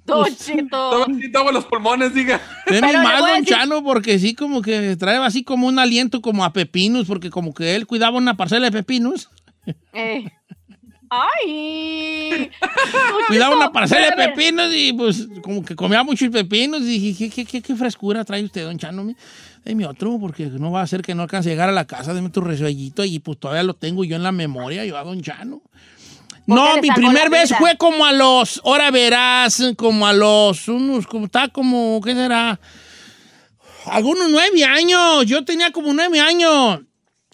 Don 0.05 0.23
Pues, 0.25 0.39
así, 0.39 0.69
todos 0.69 1.53
los 1.55 1.65
pulmones, 1.65 2.13
diga. 2.13 2.39
de 2.67 2.83
mi 2.83 2.93
más, 2.93 3.21
Don 3.21 3.31
decir- 3.41 3.47
Chano, 3.49 3.83
porque 3.83 4.19
sí, 4.19 4.35
como 4.35 4.61
que 4.61 4.95
trae 4.97 5.17
así 5.17 5.43
como 5.43 5.67
un 5.69 5.79
aliento 5.79 6.21
como 6.21 6.45
a 6.45 6.53
pepinos, 6.53 7.07
porque 7.07 7.31
como 7.31 7.55
que 7.55 7.75
él 7.77 7.87
cuidaba 7.87 8.19
una 8.19 8.37
parcela 8.37 8.67
de 8.67 8.73
pepinos. 8.73 9.31
Eh. 9.95 10.31
¡Ay! 11.15 12.51
Cuidaba 13.29 13.57
una 13.57 13.73
parcela 13.73 14.11
de 14.11 14.29
pepinos 14.29 14.73
y 14.75 14.93
pues 14.93 15.29
como 15.43 15.65
que 15.65 15.77
comía 15.77 16.03
muchos 16.03 16.29
pepinos 16.31 16.83
y 16.83 16.99
dije, 16.99 17.15
¿qué, 17.19 17.31
qué, 17.31 17.45
qué, 17.45 17.63
qué 17.63 17.77
frescura 17.77 18.25
trae 18.25 18.43
usted, 18.43 18.65
don 18.65 18.79
Chano? 18.79 19.15
Deme 19.65 19.87
otro, 19.87 20.19
porque 20.19 20.47
no 20.47 20.71
va 20.71 20.83
a 20.83 20.87
ser 20.87 21.03
que 21.03 21.15
no 21.15 21.23
alcance 21.23 21.49
a 21.49 21.53
llegar 21.53 21.69
a 21.69 21.73
la 21.73 21.87
casa, 21.87 22.13
deme 22.13 22.31
tu 22.31 22.41
resuellito 22.41 23.05
y 23.05 23.19
pues 23.19 23.39
todavía 23.39 23.63
lo 23.63 23.75
tengo 23.75 24.05
yo 24.05 24.17
en 24.17 24.23
la 24.23 24.33
memoria, 24.33 24.85
yo 24.85 24.97
a 24.97 25.05
don 25.05 25.23
Chano. 25.23 25.63
No, 26.47 26.77
mi 26.77 26.91
primer 26.91 27.31
vez 27.31 27.55
fue 27.57 27.77
como 27.79 28.05
a 28.05 28.13
los, 28.13 28.61
ahora 28.65 28.91
verás, 28.91 29.63
como 29.77 30.07
a 30.07 30.13
los, 30.13 30.69
unos, 30.69 31.07
como 31.07 31.27
está 31.27 31.49
como, 31.49 32.01
¿qué 32.05 32.15
será? 32.15 32.61
Algunos 33.87 34.29
nueve 34.31 34.65
años, 34.65 35.25
yo 35.27 35.45
tenía 35.45 35.71
como 35.73 35.93
nueve 35.95 36.21
años. 36.21 36.81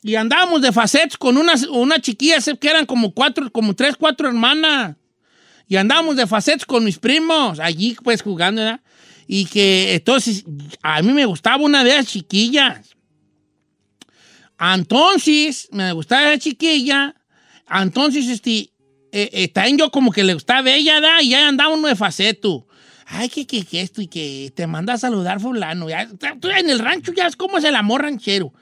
Y 0.03 0.15
andábamos 0.15 0.63
de 0.63 0.73
facettes 0.73 1.19
con 1.19 1.37
unas, 1.37 1.65
una 1.65 2.01
chiquilla 2.01 2.39
que 2.59 2.69
eran 2.69 2.87
como 2.87 3.13
cuatro, 3.13 3.51
como 3.53 3.75
tres, 3.75 3.97
cuatro 3.97 4.29
hermanas. 4.29 4.97
Y 5.69 5.77
andábamos 5.77 6.17
de 6.17 6.27
facettes 6.27 6.65
con 6.65 6.85
mis 6.85 6.99
primos, 6.99 7.61
allí 7.61 7.97
pues 8.03 8.23
jugando, 8.23 8.63
¿verdad? 8.63 8.81
Y 9.27 9.45
que 9.45 9.95
entonces 9.95 10.45
a 10.83 11.03
mí 11.03 11.13
me 11.13 11.27
gustaba 11.27 11.63
una 11.63 11.85
de 11.85 11.91
esas 11.91 12.07
chiquillas. 12.07 12.97
Entonces, 14.59 15.69
me 15.71 15.93
gustaba 15.93 16.33
esa 16.33 16.39
chiquilla. 16.39 17.15
Entonces, 17.71 18.27
este, 18.27 18.71
eh, 19.13 19.31
eh, 19.33 19.49
también 19.49 19.79
yo 19.79 19.91
como 19.91 20.13
que 20.13 20.25
le 20.25 20.35
gustaba 20.35 20.71
ella, 20.71 21.01
¿da? 21.01 21.23
Y 21.23 21.31
ya 21.31 21.49
andaba 21.49 21.75
uno 21.75 21.89
de 21.89 21.97
faceto. 21.97 22.67
Ay, 23.07 23.29
que, 23.29 23.47
que, 23.47 23.65
que 23.65 23.81
esto 23.81 24.03
y 24.03 24.07
que 24.07 24.53
te 24.55 24.67
manda 24.67 24.95
a 24.95 24.99
saludar 24.99 25.41
fulano. 25.41 25.89
Ya, 25.89 26.09
tú 26.41 26.49
en 26.49 26.71
el 26.71 26.79
rancho 26.79 27.13
ya 27.13 27.27
es 27.27 27.37
como 27.37 27.59
es 27.59 27.65
el 27.65 27.77
amor 27.77 28.03
ranchero. 28.03 28.53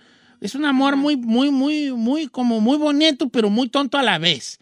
Es 0.40 0.54
un 0.54 0.64
amor 0.64 0.97
muy, 0.97 1.16
muy, 1.16 1.50
muy, 1.50 1.92
muy, 1.92 2.28
como 2.28 2.61
muy 2.61 2.76
bonito, 2.78 3.28
pero 3.28 3.50
muy 3.50 3.68
tonto 3.68 3.99
a 3.99 4.02
la 4.02 4.18
vez. 4.18 4.59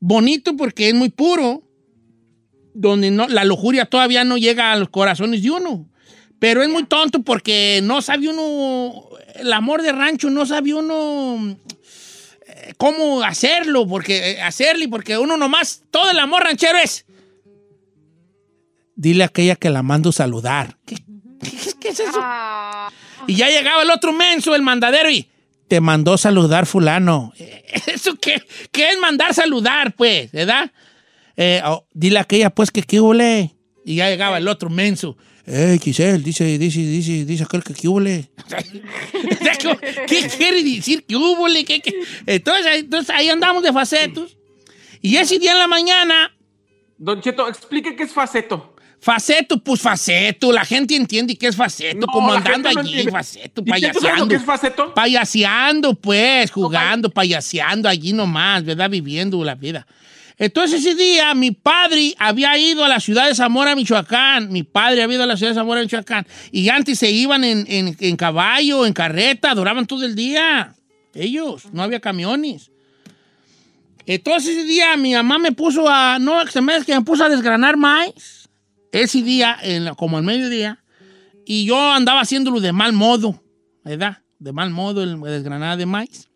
Bonito 0.00 0.56
porque 0.56 0.88
es 0.88 0.94
muy 0.94 1.08
puro, 1.08 1.62
donde 2.74 3.10
no, 3.10 3.26
la 3.26 3.44
lujuria 3.44 3.86
todavía 3.86 4.24
no 4.24 4.36
llega 4.36 4.70
a 4.72 4.76
los 4.76 4.90
corazones 4.90 5.42
de 5.42 5.50
uno. 5.50 5.88
Pero 6.38 6.62
es 6.62 6.68
muy 6.68 6.84
tonto 6.84 7.22
porque 7.22 7.80
no 7.82 8.00
sabe 8.02 8.28
uno, 8.28 9.08
el 9.34 9.52
amor 9.52 9.82
de 9.82 9.92
rancho 9.92 10.30
no 10.30 10.46
sabe 10.46 10.72
uno 10.74 11.56
eh, 12.46 12.74
cómo 12.76 13.22
hacerlo, 13.22 13.88
porque 13.88 14.32
eh, 14.32 14.42
hacerlo, 14.42 14.84
porque 14.90 15.18
uno 15.18 15.36
nomás, 15.36 15.82
todo 15.90 16.10
el 16.10 16.18
amor 16.18 16.42
ranchero 16.44 16.78
es. 16.78 17.06
Dile 18.94 19.22
a 19.24 19.26
aquella 19.26 19.56
que 19.56 19.70
la 19.70 19.82
mando 19.82 20.12
saludar. 20.12 20.76
¿Qué, 20.84 20.96
qué- 20.96 21.72
qué 21.80 21.88
es 21.88 22.00
eso? 22.00 22.18
Ah. 22.20 22.90
Y 23.28 23.36
ya 23.36 23.48
llegaba 23.48 23.82
el 23.82 23.90
otro 23.90 24.12
menso, 24.12 24.54
el 24.54 24.62
mandadero, 24.62 25.10
y 25.10 25.28
te 25.68 25.80
mandó 25.80 26.16
saludar 26.16 26.64
fulano. 26.64 27.32
¿Eso 27.86 28.16
qué, 28.16 28.42
es 28.72 28.98
mandar 29.00 29.34
saludar, 29.34 29.94
pues? 29.94 30.32
¿Verdad? 30.32 30.72
Eh, 31.36 31.60
oh, 31.64 31.86
dile 31.92 32.18
a 32.18 32.22
aquella, 32.22 32.50
pues, 32.50 32.70
que 32.70 32.82
qué 32.82 33.00
huele. 33.00 33.54
Y 33.84 33.96
ya 33.96 34.08
llegaba 34.08 34.38
el 34.38 34.48
otro 34.48 34.70
menso. 34.70 35.16
Eh, 35.46 35.78
Giselle, 35.80 36.22
dice, 36.22 36.58
dice, 36.58 36.80
dice, 36.80 37.24
dice 37.26 37.44
aquel 37.44 37.62
que 37.62 37.74
qué 37.74 37.86
huele. 37.86 38.30
¿Qué 40.08 40.28
quiere 40.36 40.62
decir 40.62 41.04
que 41.04 41.16
huele? 41.16 41.64
¿Qué, 41.64 41.80
qué? 41.80 41.94
Entonces, 42.26 42.80
entonces 42.80 43.14
ahí 43.14 43.28
andamos 43.28 43.62
de 43.62 43.72
facetos. 43.72 44.36
Y 45.02 45.16
ese 45.16 45.38
día 45.38 45.52
en 45.52 45.58
la 45.58 45.68
mañana, 45.68 46.34
Don 46.98 47.20
Cheto, 47.20 47.46
explique 47.46 47.94
qué 47.94 48.02
es 48.02 48.12
faceto. 48.12 48.74
Faceto, 49.00 49.58
pues 49.62 49.80
faceto. 49.80 50.52
La 50.52 50.64
gente 50.64 50.96
entiende 50.96 51.36
que 51.36 51.46
es 51.46 51.56
faceto, 51.56 52.00
No, 52.00 52.06
como 52.06 52.32
andando 52.32 52.70
no 52.72 52.80
allí, 52.80 52.88
entiende. 52.90 53.12
faceto, 53.12 53.62
¿Y 53.64 53.70
payaseando. 53.70 54.34
es 54.34 54.44
faceto? 54.44 54.92
Payaseando, 54.94 55.94
pues, 55.94 56.50
jugando, 56.50 57.10
payaseando 57.10 57.88
allí 57.88 58.12
nomás, 58.12 58.64
¿verdad? 58.64 58.90
Viviendo 58.90 59.42
la 59.44 59.54
vida. 59.54 59.86
Entonces 60.40 60.80
ese 60.86 60.94
día 60.94 61.34
mi 61.34 61.50
padre 61.50 62.14
había 62.16 62.56
ido 62.56 62.84
a 62.84 62.88
la 62.88 63.00
ciudad 63.00 63.26
de 63.26 63.34
Zamora, 63.34 63.74
Michoacán. 63.74 64.52
Mi 64.52 64.62
padre 64.62 65.02
había 65.02 65.16
ido 65.16 65.24
a 65.24 65.26
la 65.26 65.36
ciudad 65.36 65.50
de 65.50 65.56
Zamora, 65.56 65.80
Michoacán. 65.80 66.26
Y 66.52 66.68
antes 66.68 66.98
se 67.00 67.10
iban 67.10 67.42
en, 67.42 67.64
en- 67.68 67.96
en 67.98 68.16
caballo, 68.16 68.86
en 68.86 68.92
carreta, 68.92 69.52
duraban 69.54 69.86
todo 69.86 70.04
el 70.04 70.14
día. 70.14 70.74
Ellos, 71.14 71.64
no 71.72 71.82
había 71.82 71.98
camiones. 71.98 72.70
Entonces 74.06 74.50
ese 74.56 74.64
día 74.64 74.96
mi 74.96 75.12
mamá 75.12 75.38
me 75.38 75.52
puso 75.52 75.88
a, 75.88 76.18
no, 76.20 76.46
se 76.46 76.60
me 76.60 76.84
que 76.84 76.94
me 76.94 77.02
puso 77.02 77.24
a 77.24 77.28
desgranar 77.28 77.76
maíz. 77.76 78.37
Ese 78.92 79.22
día, 79.22 79.56
en 79.62 79.94
como 79.94 80.16
al 80.18 80.24
mediodía. 80.24 80.82
Y 81.44 81.64
yo 81.64 81.78
andaba 81.92 82.20
haciéndolo 82.20 82.60
de 82.60 82.72
mal 82.72 82.92
modo, 82.92 83.42
¿verdad? 83.84 84.18
De 84.38 84.52
mal 84.52 84.70
modo, 84.70 85.02
el 85.02 85.20
desgranada 85.20 85.76
de 85.76 85.86
maíz. 85.86 86.28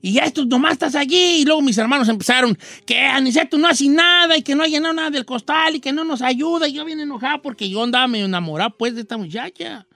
Y 0.00 0.12
ya 0.12 0.24
estos 0.24 0.46
nomás 0.46 0.72
estás 0.72 0.94
allí. 0.94 1.40
Y 1.40 1.44
luego 1.44 1.60
mis 1.60 1.76
hermanos 1.78 2.08
empezaron, 2.08 2.56
que 2.86 2.98
Aniceto 3.00 3.58
no 3.58 3.68
hace 3.68 3.88
nada 3.88 4.36
y 4.36 4.42
que 4.42 4.54
no 4.54 4.62
ha 4.62 4.66
llenado 4.66 4.94
nada 4.94 5.10
del 5.10 5.24
costal 5.24 5.76
y 5.76 5.80
que 5.80 5.92
no 5.92 6.04
nos 6.04 6.22
ayuda. 6.22 6.68
Y 6.68 6.74
yo 6.74 6.84
bien 6.84 7.00
enojado 7.00 7.42
porque 7.42 7.68
yo 7.68 7.82
andaba 7.82 8.06
medio 8.06 8.26
enamorado 8.26 8.76
pues 8.76 8.94
de 8.94 9.02
esta 9.02 9.16
muchacha. 9.16 9.86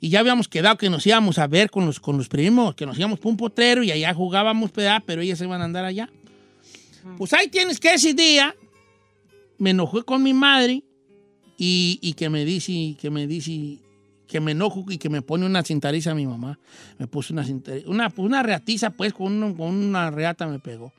Y 0.00 0.10
ya 0.10 0.20
habíamos 0.20 0.48
quedado 0.48 0.76
que 0.76 0.90
nos 0.90 1.06
íbamos 1.06 1.38
a 1.38 1.46
ver 1.46 1.70
con 1.70 1.86
los, 1.86 2.00
con 2.00 2.18
los 2.18 2.28
primos, 2.28 2.74
que 2.74 2.86
nos 2.86 2.98
íbamos 2.98 3.18
por 3.18 3.30
un 3.30 3.36
potrero 3.36 3.82
y 3.82 3.90
allá 3.90 4.12
jugábamos, 4.12 4.72
¿verdad? 4.72 5.02
pero 5.06 5.22
ellas 5.22 5.38
se 5.38 5.44
iban 5.44 5.60
a 5.60 5.64
andar 5.64 5.84
allá. 5.84 6.10
Pues 7.16 7.32
ahí 7.32 7.48
tienes 7.48 7.78
que 7.80 7.94
ese 7.94 8.14
día 8.14 8.54
me 9.58 9.70
enojé 9.70 10.02
con 10.02 10.22
mi 10.22 10.34
madre 10.34 10.82
y, 11.58 11.98
y 12.02 12.12
que 12.14 12.28
me 12.28 12.44
dice, 12.44 12.96
que 13.00 13.10
me 13.10 13.26
dice, 13.26 13.78
que 14.28 14.40
me 14.40 14.52
enojo 14.52 14.84
y 14.88 14.98
que 14.98 15.08
me 15.08 15.22
pone 15.22 15.46
una 15.46 15.62
cintariza 15.62 16.10
a 16.10 16.14
mi 16.14 16.26
mamá. 16.26 16.58
Me 16.98 17.06
puso 17.06 17.32
una 17.32 17.44
cintariza, 17.44 17.88
una, 17.88 18.12
una 18.16 18.42
reatiza, 18.42 18.90
pues, 18.90 19.12
con, 19.12 19.42
un- 19.42 19.54
con 19.54 19.68
una 19.74 20.10
reata 20.10 20.46
me 20.46 20.58
pegó. 20.58 20.92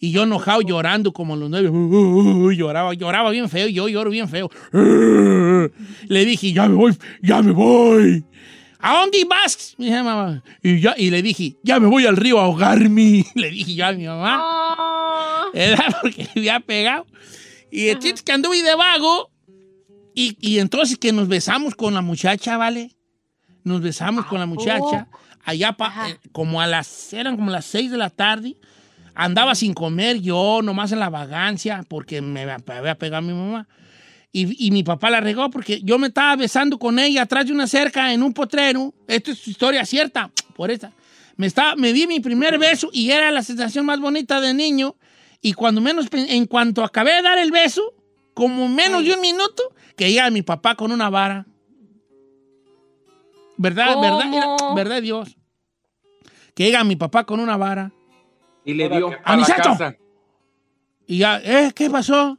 Y 0.00 0.10
yo 0.10 0.24
enojado 0.24 0.60
llorando 0.60 1.12
como 1.12 1.36
los 1.36 1.48
nueve. 1.48 1.70
lloraba, 2.56 2.92
lloraba 2.94 3.30
bien 3.30 3.48
feo, 3.48 3.68
yo 3.68 3.88
lloro 3.88 4.10
bien 4.10 4.28
feo. 4.28 4.50
Le 6.08 6.24
dije, 6.24 6.52
ya 6.52 6.68
me 6.68 6.74
voy, 6.74 6.96
ya 7.22 7.40
me 7.42 7.52
voy. 7.52 8.24
¿A 8.80 9.00
dónde 9.00 9.24
vas? 9.24 9.74
Me 9.78 9.90
mamá. 10.02 10.42
Y, 10.62 10.80
ya, 10.80 10.94
y 10.98 11.08
le 11.10 11.22
dije, 11.22 11.56
ya 11.62 11.80
me 11.80 11.86
voy 11.86 12.04
al 12.04 12.16
río 12.18 12.38
a 12.38 12.44
ahogarme. 12.44 13.24
Le 13.34 13.50
dije 13.50 13.74
yo 13.74 13.86
a 13.86 13.92
mi 13.92 14.04
mamá. 14.04 14.40
Ah. 14.42 15.44
¿verdad? 15.54 15.86
Porque 16.02 16.24
me 16.34 16.40
había 16.40 16.60
pegado. 16.60 17.06
Y 17.74 17.88
el 17.88 17.98
chiste 17.98 18.22
que 18.24 18.32
anduve 18.32 18.62
de 18.62 18.74
vago. 18.74 19.30
Y, 20.14 20.36
y 20.40 20.60
entonces 20.60 20.96
que 20.96 21.12
nos 21.12 21.26
besamos 21.26 21.74
con 21.74 21.92
la 21.92 22.00
muchacha, 22.00 22.56
¿vale? 22.56 22.94
Nos 23.64 23.80
besamos 23.80 24.26
con 24.26 24.38
la 24.38 24.46
muchacha. 24.46 25.08
Allá, 25.44 25.72
pa- 25.72 26.08
eh, 26.10 26.18
como 26.32 26.60
a 26.60 26.66
las, 26.66 27.12
eran 27.12 27.36
como 27.36 27.50
las 27.50 27.64
seis 27.64 27.90
de 27.90 27.96
la 27.96 28.10
tarde. 28.10 28.56
Andaba 29.16 29.54
sin 29.54 29.74
comer 29.74 30.20
yo, 30.20 30.60
nomás 30.62 30.92
en 30.92 31.00
la 31.00 31.10
vagancia, 31.10 31.84
porque 31.88 32.20
me 32.20 32.42
había 32.42 32.94
pegado 32.96 33.22
mi 33.22 33.32
mamá. 33.32 33.66
Y, 34.32 34.66
y 34.66 34.70
mi 34.70 34.82
papá 34.82 35.10
la 35.10 35.20
regó 35.20 35.50
porque 35.50 35.80
yo 35.82 35.98
me 35.98 36.08
estaba 36.08 36.34
besando 36.36 36.78
con 36.78 36.98
ella 36.98 37.22
atrás 37.22 37.46
de 37.46 37.52
una 37.52 37.66
cerca 37.66 38.12
en 38.12 38.22
un 38.22 38.32
potrero. 38.32 38.92
Esto 39.06 39.30
es 39.32 39.46
historia 39.48 39.84
cierta, 39.84 40.30
por 40.56 40.70
esta. 40.70 40.92
Me, 41.36 41.46
estaba, 41.46 41.76
me 41.76 41.92
di 41.92 42.06
mi 42.06 42.20
primer 42.20 42.58
beso 42.58 42.88
y 42.92 43.10
era 43.10 43.30
la 43.30 43.42
sensación 43.42 43.84
más 43.86 43.98
bonita 44.00 44.40
de 44.40 44.54
niño. 44.54 44.96
Y 45.46 45.52
cuando 45.52 45.82
menos, 45.82 46.06
en 46.10 46.46
cuanto 46.46 46.82
acabé 46.82 47.12
de 47.16 47.20
dar 47.22 47.36
el 47.36 47.50
beso, 47.50 47.92
como 48.32 48.66
menos 48.66 49.04
de 49.04 49.12
un 49.12 49.20
minuto, 49.20 49.74
que 49.94 50.10
llega 50.10 50.30
mi 50.30 50.40
papá 50.40 50.74
con 50.74 50.90
una 50.90 51.10
vara. 51.10 51.44
¿Verdad? 53.58 54.00
¿Verdad? 54.00 54.34
Era- 54.34 54.74
¿Verdad, 54.74 55.02
Dios? 55.02 55.36
Que 56.54 56.64
llega 56.64 56.82
mi 56.82 56.96
papá 56.96 57.24
con 57.24 57.40
una 57.40 57.58
vara. 57.58 57.92
Y 58.64 58.72
le 58.72 58.88
dio. 58.88 59.10
A 59.22 59.34
Aniceto. 59.34 59.62
casa. 59.62 59.96
Y 61.06 61.18
ya, 61.18 61.38
¿eh? 61.44 61.72
¿Qué 61.74 61.90
pasó? 61.90 62.38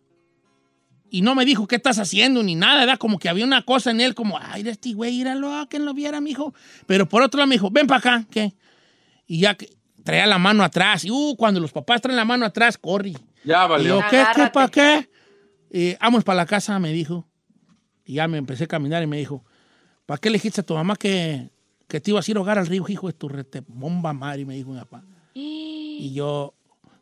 Y 1.12 1.22
no 1.22 1.36
me 1.36 1.46
dijo 1.46 1.68
qué 1.68 1.76
estás 1.76 2.00
haciendo 2.00 2.42
ni 2.42 2.56
nada, 2.56 2.82
era 2.82 2.98
como 2.98 3.20
que 3.20 3.30
había 3.30 3.46
una 3.46 3.62
cosa 3.64 3.92
en 3.92 4.02
él, 4.02 4.16
como, 4.16 4.40
ay, 4.42 4.68
este 4.68 4.94
güey, 4.94 5.16
íralo, 5.22 5.54
a 5.56 5.70
que 5.70 5.78
lo 5.78 5.94
viera, 5.94 6.20
mijo. 6.22 6.56
Pero 6.88 7.08
por 7.08 7.22
otro 7.22 7.38
lado 7.38 7.48
me 7.50 7.56
dijo, 7.56 7.70
ven 7.70 7.86
para 7.86 8.00
acá, 8.00 8.26
¿qué? 8.32 8.56
Y 9.28 9.42
ya 9.42 9.54
que 9.54 9.70
traía 10.06 10.26
la 10.28 10.38
mano 10.38 10.64
atrás. 10.64 11.04
Y 11.04 11.12
uh, 11.12 11.36
cuando 11.36 11.60
los 11.60 11.72
papás 11.74 12.00
traen 12.00 12.16
la 12.16 12.24
mano 12.24 12.46
atrás, 12.46 12.78
corre. 12.78 13.14
Ya 13.44 13.66
Y 13.66 13.70
valió. 13.70 14.00
yo, 14.00 14.06
¿qué, 14.10 14.24
qué, 14.36 14.48
para 14.54 14.70
qué? 14.70 15.10
Y 15.72 15.96
vamos 15.96 16.24
para 16.24 16.38
la 16.38 16.46
casa, 16.46 16.80
me 16.80 16.94
dijo. 16.94 17.28
Y 18.06 18.14
ya 18.14 18.28
me 18.28 18.38
empecé 18.38 18.66
a 18.66 18.68
caminar 18.68 19.02
y 19.04 19.08
me 19.08 19.18
dijo, 19.18 19.44
¿para 20.06 20.20
qué 20.20 20.30
le 20.30 20.36
dijiste 20.38 20.62
a 20.62 20.64
tu 20.64 20.76
mamá 20.76 20.96
que, 20.96 21.50
que 21.88 22.00
te 22.00 22.12
ibas 22.12 22.28
a 22.28 22.32
ir 22.32 22.38
a 22.38 22.40
ahogar 22.40 22.60
al 22.60 22.68
río, 22.68 22.86
hijo 22.88 23.08
de 23.08 23.14
tu 23.14 23.28
rete 23.28 23.64
bomba 23.68 24.14
madre? 24.14 24.46
Me 24.46 24.54
dijo 24.56 24.70
mi 24.70 24.78
papá. 24.80 25.04
Y 25.34 26.14
yo, 26.14 26.54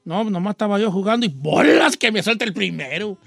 no, 0.05 0.24
nomás 0.24 0.51
estaba 0.53 0.79
yo 0.79 0.89
jugando 0.91 1.25
y 1.25 1.29
bolas 1.29 1.98
que 1.98 2.12
me 2.12 2.24
suelta 2.24 2.45
el 2.45 2.53
primero. 2.53 3.17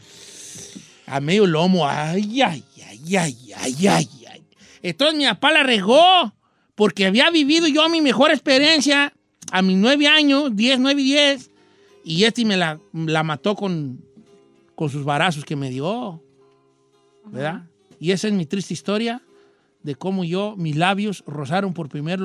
A 1.06 1.20
medio 1.20 1.46
lomo, 1.46 1.86
ay, 1.86 2.40
ay, 2.42 2.64
ay, 2.88 3.16
ay, 3.16 3.52
ay, 3.54 3.86
ay, 3.88 4.08
ay. 4.32 4.46
Entonces 4.82 5.16
mi 5.18 5.26
papá 5.26 5.52
la 5.52 5.62
regó 5.62 6.32
porque 6.74 7.06
había 7.06 7.30
vivido 7.30 7.68
yo 7.68 7.88
mi 7.88 8.00
mejor 8.00 8.30
experiencia 8.30 9.12
a 9.52 9.62
mis 9.62 9.76
nueve 9.76 10.06
años, 10.06 10.54
diez, 10.54 10.78
nueve 10.78 11.02
y 11.02 11.04
diez. 11.04 11.50
Y 12.04 12.24
este 12.24 12.44
me 12.44 12.56
la, 12.56 12.78
la 12.92 13.22
mató 13.22 13.56
con, 13.56 14.04
con 14.74 14.90
sus 14.90 15.04
barazos 15.04 15.44
que 15.44 15.56
me 15.56 15.70
dio. 15.70 16.22
¿Verdad? 17.26 17.64
Y 17.98 18.12
esa 18.12 18.28
es 18.28 18.34
mi 18.34 18.46
triste 18.46 18.74
historia 18.74 19.22
de 19.82 19.94
cómo 19.94 20.24
yo, 20.24 20.54
mis 20.56 20.76
labios 20.76 21.24
rozaron 21.26 21.72
por 21.72 21.88
primer, 21.88 22.20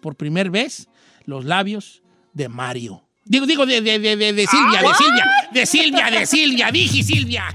por 0.00 0.16
primer 0.16 0.50
vez 0.50 0.88
los 1.24 1.44
labios 1.44 2.02
de 2.32 2.48
Mario. 2.48 3.02
Digo, 3.24 3.46
digo, 3.46 3.64
de, 3.64 3.80
de, 3.80 3.98
de, 3.98 4.16
de, 4.16 4.32
de 4.32 4.46
Silvia, 4.46 4.82
de 4.82 4.94
Silvia, 4.94 5.24
de 5.52 5.66
Silvia, 5.66 6.10
de 6.10 6.26
Silvia, 6.26 6.70
dije 6.70 7.02
Silvia. 7.02 7.54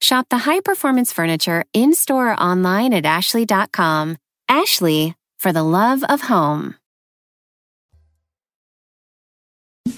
Shop 0.00 0.26
the 0.28 0.38
high 0.38 0.60
performance 0.60 1.12
furniture 1.12 1.64
in 1.72 1.94
store 1.94 2.32
or 2.32 2.40
online 2.40 2.92
at 2.92 3.06
ashley.com. 3.06 4.16
Ashley, 4.48 5.14
for 5.38 5.52
the 5.52 5.62
love 5.62 6.04
of 6.08 6.22
home. 6.22 6.74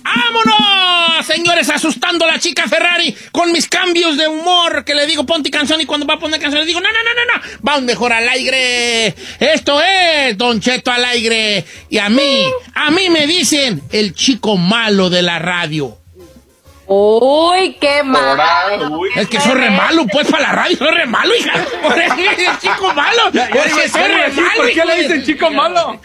¡Vámonos! 0.02 1.26
Señores, 1.26 1.68
asustando 1.68 2.24
a 2.24 2.28
la 2.28 2.38
chica 2.38 2.66
Ferrari 2.68 3.14
con 3.32 3.52
mis 3.52 3.68
cambios 3.68 4.16
de 4.16 4.26
humor 4.28 4.84
que 4.84 4.94
le 4.94 5.06
digo 5.06 5.24
ponte 5.24 5.50
canción 5.50 5.80
y 5.80 5.86
cuando 5.86 6.06
va 6.06 6.14
a 6.14 6.18
poner 6.18 6.40
canción 6.40 6.60
le 6.60 6.66
digo 6.66 6.80
no, 6.80 6.88
no, 6.88 6.98
no, 7.02 7.14
no, 7.14 7.34
no, 7.34 7.58
vamos 7.60 7.82
mejor 7.82 8.12
al 8.12 8.28
aire. 8.28 9.14
Esto 9.38 9.80
es 9.82 10.36
Don 10.38 10.60
Cheto 10.60 10.90
al 10.90 11.04
aire. 11.04 11.64
Y 11.88 11.98
a 11.98 12.08
mí, 12.08 12.44
a 12.74 12.90
mí 12.90 13.10
me 13.10 13.26
dicen 13.26 13.82
el 13.90 14.14
chico 14.14 14.56
malo 14.56 15.10
de 15.10 15.22
la 15.22 15.38
radio. 15.38 15.99
Uy, 16.92 17.76
qué 17.80 18.02
mal. 18.02 18.36
Es 19.14 19.28
que 19.28 19.40
soy 19.40 19.54
re 19.54 19.70
malo, 19.70 20.08
pues, 20.10 20.26
para 20.26 20.42
la 20.42 20.52
radio, 20.52 20.76
soy 20.76 20.90
re 20.90 21.06
malo, 21.06 21.32
hija. 21.36 21.52
Por 21.80 21.96
eso 21.96 22.14
es 22.16 22.58
chico 22.58 22.92
malo. 22.92 23.22
Porque 23.32 23.88
soy 23.88 24.02
re 24.02 24.28
malo. 24.32 24.52
¿Por 24.56 24.72
qué 24.72 24.84
le 24.84 25.02
dicen 25.02 25.24
chico 25.24 25.52
malo? 25.52 26.00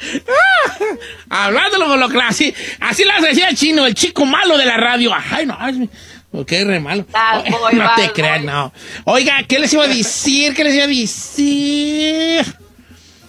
Hablándolo 1.27 1.87
con 1.87 1.99
lo 1.99 2.07
clásico. 2.07 2.55
Así 2.81 3.03
las 3.03 3.23
decía 3.23 3.49
el 3.49 3.57
chino, 3.57 3.87
el 3.87 3.95
chico 3.95 4.27
malo 4.27 4.59
de 4.59 4.65
la 4.67 4.77
radio. 4.77 5.11
Ay, 5.31 5.47
no, 5.47 5.57
es, 5.67 5.89
porque 6.31 6.61
es 6.61 6.67
re 6.67 6.79
malo. 6.79 7.03
Bad 7.11 7.49
boy, 7.49 7.73
no 7.73 7.89
te 7.95 8.11
creas, 8.11 8.43
no. 8.43 8.71
Oiga, 9.05 9.41
¿qué 9.47 9.57
les 9.57 9.73
iba 9.73 9.85
a 9.85 9.87
decir? 9.87 10.53
¿Qué 10.53 10.63
les 10.63 10.75
iba 10.75 10.83
a 10.83 10.87
decir? 10.87 12.45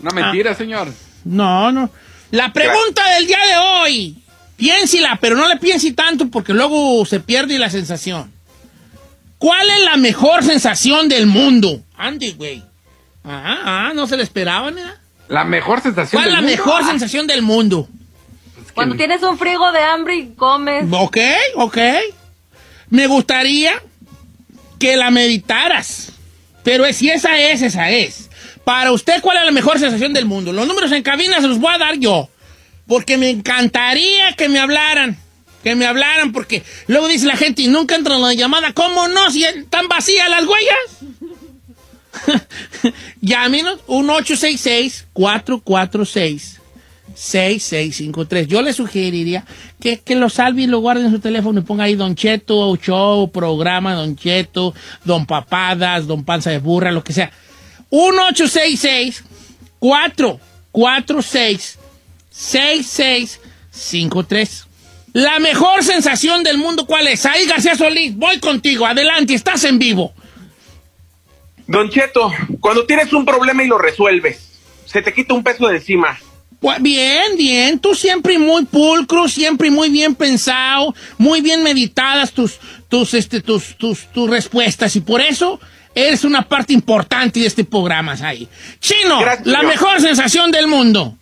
Una 0.03 0.11
mentira, 0.11 0.55
señor. 0.55 0.93
No, 1.25 1.73
no. 1.73 1.89
La 2.33 2.53
pregunta 2.53 3.03
del 3.15 3.27
día 3.27 3.39
de 3.39 3.57
hoy. 3.57 4.26
Piénsila, 4.57 5.19
pero 5.21 5.37
no 5.37 5.49
le 5.49 5.57
piense 5.57 5.93
tanto 5.93 6.29
porque 6.29 6.55
luego 6.55 7.05
se 7.05 7.21
pierde 7.21 7.59
la 7.59 7.71
sensación. 7.71 8.33
¿Cuál 9.39 9.69
es 9.69 9.85
la 9.85 9.97
mejor 9.97 10.43
sensación 10.43 11.09
del 11.09 11.27
mundo? 11.27 11.83
Andy, 11.97 12.33
güey. 12.33 12.63
Ah, 13.25 13.89
ah, 13.89 13.93
no 13.95 14.07
se 14.07 14.17
le 14.17 14.23
esperaban, 14.23 14.79
¿eh? 14.79 14.93
La 15.29 15.45
mejor 15.45 15.83
sensación 15.83 16.23
¿Cuál 16.23 16.29
es 16.29 16.33
la 16.35 16.41
del 16.41 16.51
mundo? 16.51 16.65
mejor 16.65 16.83
Ah, 16.85 16.89
sensación 16.91 17.27
del 17.27 17.43
mundo? 17.43 17.89
Cuando 18.75 18.95
tienes 18.97 19.23
un 19.23 19.39
frigo 19.39 19.73
de 19.73 19.81
hambre 19.81 20.17
y 20.17 20.29
comes. 20.35 20.85
Ok, 20.91 21.17
ok. 21.57 21.79
Me 22.91 23.07
gustaría 23.07 23.73
que 24.79 24.97
la 24.97 25.11
meditaras. 25.11 26.13
Pero 26.63 26.85
si 26.93 27.11
esa 27.11 27.39
es, 27.39 27.63
esa 27.63 27.91
es. 27.91 28.29
Para 28.65 28.93
usted, 28.93 29.21
¿cuál 29.23 29.39
es 29.39 29.45
la 29.45 29.53
mejor 29.53 29.79
sensación 29.79 30.13
del 30.13 30.27
mundo? 30.27 30.53
Los 30.53 30.67
números 30.67 30.93
en 30.93 31.03
cabina 31.03 31.41
se 31.41 31.49
los 31.49 31.59
voy 31.59 31.73
a 31.75 31.79
dar 31.79 31.97
yo. 31.99 32.29
Porque 32.87 33.19
me 33.19 33.31
encantaría 33.31 34.33
que 34.35 34.49
me 34.49 34.59
hablaran. 34.59 35.19
Que 35.63 35.75
me 35.75 35.87
hablaran, 35.87 36.33
porque 36.33 36.63
luego 36.87 37.09
dice 37.09 37.27
la 37.27 37.37
gente 37.37 37.63
y 37.63 37.69
nunca 37.69 37.97
entra 37.97 38.17
en 38.17 38.23
la 38.23 38.35
llamada. 38.35 38.73
¿Cómo 38.73 39.09
no? 39.09 39.31
Si 39.31 39.45
están 39.45 39.89
vacías 39.89 40.31
las 40.31 40.47
huellas. 40.47 40.79
Llámenos, 43.21 43.81
1 43.87 44.13
866 44.13 45.07
446 45.13 46.61
6653. 47.15 48.47
Yo 48.47 48.63
le 48.63 48.73
sugeriría 48.73 49.45
que, 49.81 49.99
que 49.99 50.15
lo 50.15 50.29
salve 50.29 50.63
y 50.63 50.67
lo 50.67 50.81
guarde 50.81 51.07
en 51.07 51.11
su 51.11 51.19
teléfono 51.19 51.61
y 51.61 51.63
ponga 51.63 51.85
ahí 51.85 51.95
Don 51.95 52.15
Cheto, 52.15 52.77
show, 52.77 53.31
programa, 53.31 53.95
Don 53.95 54.17
Cheto, 54.17 54.75
Don 55.05 55.27
Papadas, 55.27 56.07
Don 56.07 56.25
Panza 56.25 56.51
de 56.51 56.59
Burra, 56.59 56.93
lo 56.93 57.03
que 57.03 57.13
sea. 57.13 57.31
1866 57.91 59.25
446 59.79 61.79
6653. 62.37 64.67
La 65.15 65.39
mejor 65.39 65.83
sensación 65.83 66.43
del 66.43 66.59
mundo, 66.59 66.85
¿cuál 66.87 67.09
es? 67.09 67.25
Ahí 67.25 67.47
García 67.47 67.75
Solís, 67.75 68.15
voy 68.15 68.39
contigo, 68.39 68.85
adelante, 68.87 69.33
estás 69.33 69.65
en 69.65 69.79
vivo. 69.79 70.13
Don 71.67 71.89
Cheto, 71.89 72.31
cuando 72.61 72.85
tienes 72.85 73.11
un 73.15 73.25
problema 73.25 73.65
y 73.65 73.67
lo 73.67 73.79
resuelves, 73.79 74.51
se 74.85 75.01
te 75.01 75.15
quita 75.15 75.33
un 75.35 75.43
peso 75.43 75.67
de 75.69 75.79
encima. 75.79 76.19
Pues 76.61 76.83
bien, 76.83 77.37
bien, 77.37 77.79
tú 77.79 77.95
siempre 77.95 78.39
muy 78.39 78.67
pulcro, 78.67 79.27
siempre 79.29 79.71
muy 79.71 79.89
bien 79.89 80.15
pensado, 80.15 80.95
muy 81.17 81.41
bien 81.41 81.63
meditadas 81.63 82.33
tus, 82.33 82.59
tus, 82.89 83.15
este, 83.15 83.41
tus, 83.41 83.79
tus, 83.79 84.13
tus 84.13 84.29
respuestas 84.29 84.95
y 84.97 85.01
por 85.01 85.23
eso 85.23 85.59
eres 85.95 86.25
una 86.25 86.43
parte 86.43 86.75
importante 86.75 87.41
de 87.41 87.47
este 87.47 87.65
programa, 87.65 88.15
ahí. 88.23 88.47
Chino, 88.81 89.21
Gracias, 89.21 89.47
la 89.47 89.61
señor. 89.61 89.73
mejor 89.73 89.99
sensación 90.01 90.51
del 90.51 90.67
mundo. 90.67 91.17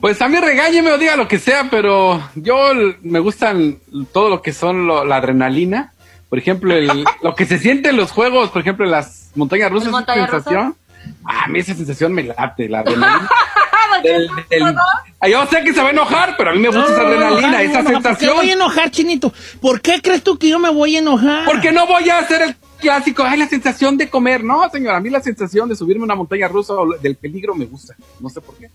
Pues 0.00 0.20
a 0.22 0.28
mí 0.28 0.38
regáñeme 0.38 0.92
o 0.92 0.98
diga 0.98 1.16
lo 1.16 1.28
que 1.28 1.38
sea, 1.38 1.68
pero 1.70 2.22
yo 2.34 2.56
me 3.02 3.18
gustan 3.18 3.78
todo 4.12 4.28
lo 4.30 4.40
que 4.42 4.52
son 4.52 4.86
lo- 4.86 5.04
la 5.04 5.16
adrenalina. 5.16 5.92
Por 6.28 6.38
ejemplo, 6.38 6.72
el- 6.74 7.04
lo 7.22 7.34
que 7.34 7.44
se 7.46 7.58
siente 7.58 7.90
en 7.90 7.96
los 7.96 8.10
juegos, 8.10 8.50
por 8.50 8.62
ejemplo, 8.62 8.84
en 8.86 8.92
las 8.92 9.30
montañas 9.34 9.70
rusas, 9.70 9.88
esa 9.88 9.96
montañas 9.96 10.30
sensación. 10.30 10.76
Ah, 11.24 11.44
a 11.44 11.48
mí 11.48 11.58
esa 11.58 11.74
sensación 11.74 12.12
me 12.12 12.22
late, 12.22 12.68
la 12.68 12.80
adrenalina. 12.80 13.28
Del- 14.04 14.30
del- 14.48 14.74
Ah, 15.22 15.28
yo 15.28 15.44
sé 15.46 15.62
que 15.62 15.74
se 15.74 15.82
va 15.82 15.88
a 15.88 15.90
enojar, 15.90 16.34
pero 16.38 16.50
a 16.50 16.54
mí 16.54 16.60
me 16.60 16.68
gusta 16.68 16.84
esa 16.92 17.00
adrenalina, 17.02 17.50
No, 17.50 17.58
esa 17.58 17.82
no, 17.82 17.90
¿Por 17.90 17.92
qué 17.92 17.92
sensación. 18.08 18.36
voy 18.36 18.50
a 18.50 18.52
enojar, 18.54 18.90
Chinito? 18.90 19.34
¿Por 19.60 19.82
qué 19.82 20.00
crees 20.00 20.22
tú 20.22 20.38
que 20.38 20.48
yo 20.48 20.58
me 20.58 20.70
voy 20.70 20.96
a 20.96 21.00
enojar? 21.00 21.44
Porque 21.44 21.72
no 21.72 21.86
voy 21.86 22.08
a 22.08 22.20
hacer 22.20 22.40
el 22.40 22.56
clásico, 22.80 23.22
ay, 23.24 23.38
la 23.38 23.48
sensación 23.48 23.98
de 23.98 24.08
comer. 24.08 24.42
No, 24.44 24.66
señora, 24.70 24.96
a 24.96 25.00
mí 25.00 25.10
la 25.10 25.20
sensación 25.20 25.68
de 25.68 25.76
subirme 25.76 26.02
a 26.02 26.06
una 26.06 26.14
montaña 26.14 26.48
rusa 26.48 26.72
o 26.72 26.94
del 26.98 27.16
peligro 27.16 27.54
me 27.54 27.66
gusta. 27.66 27.94
No 28.20 28.30
sé 28.30 28.40
por 28.40 28.56
qué. 28.56 28.70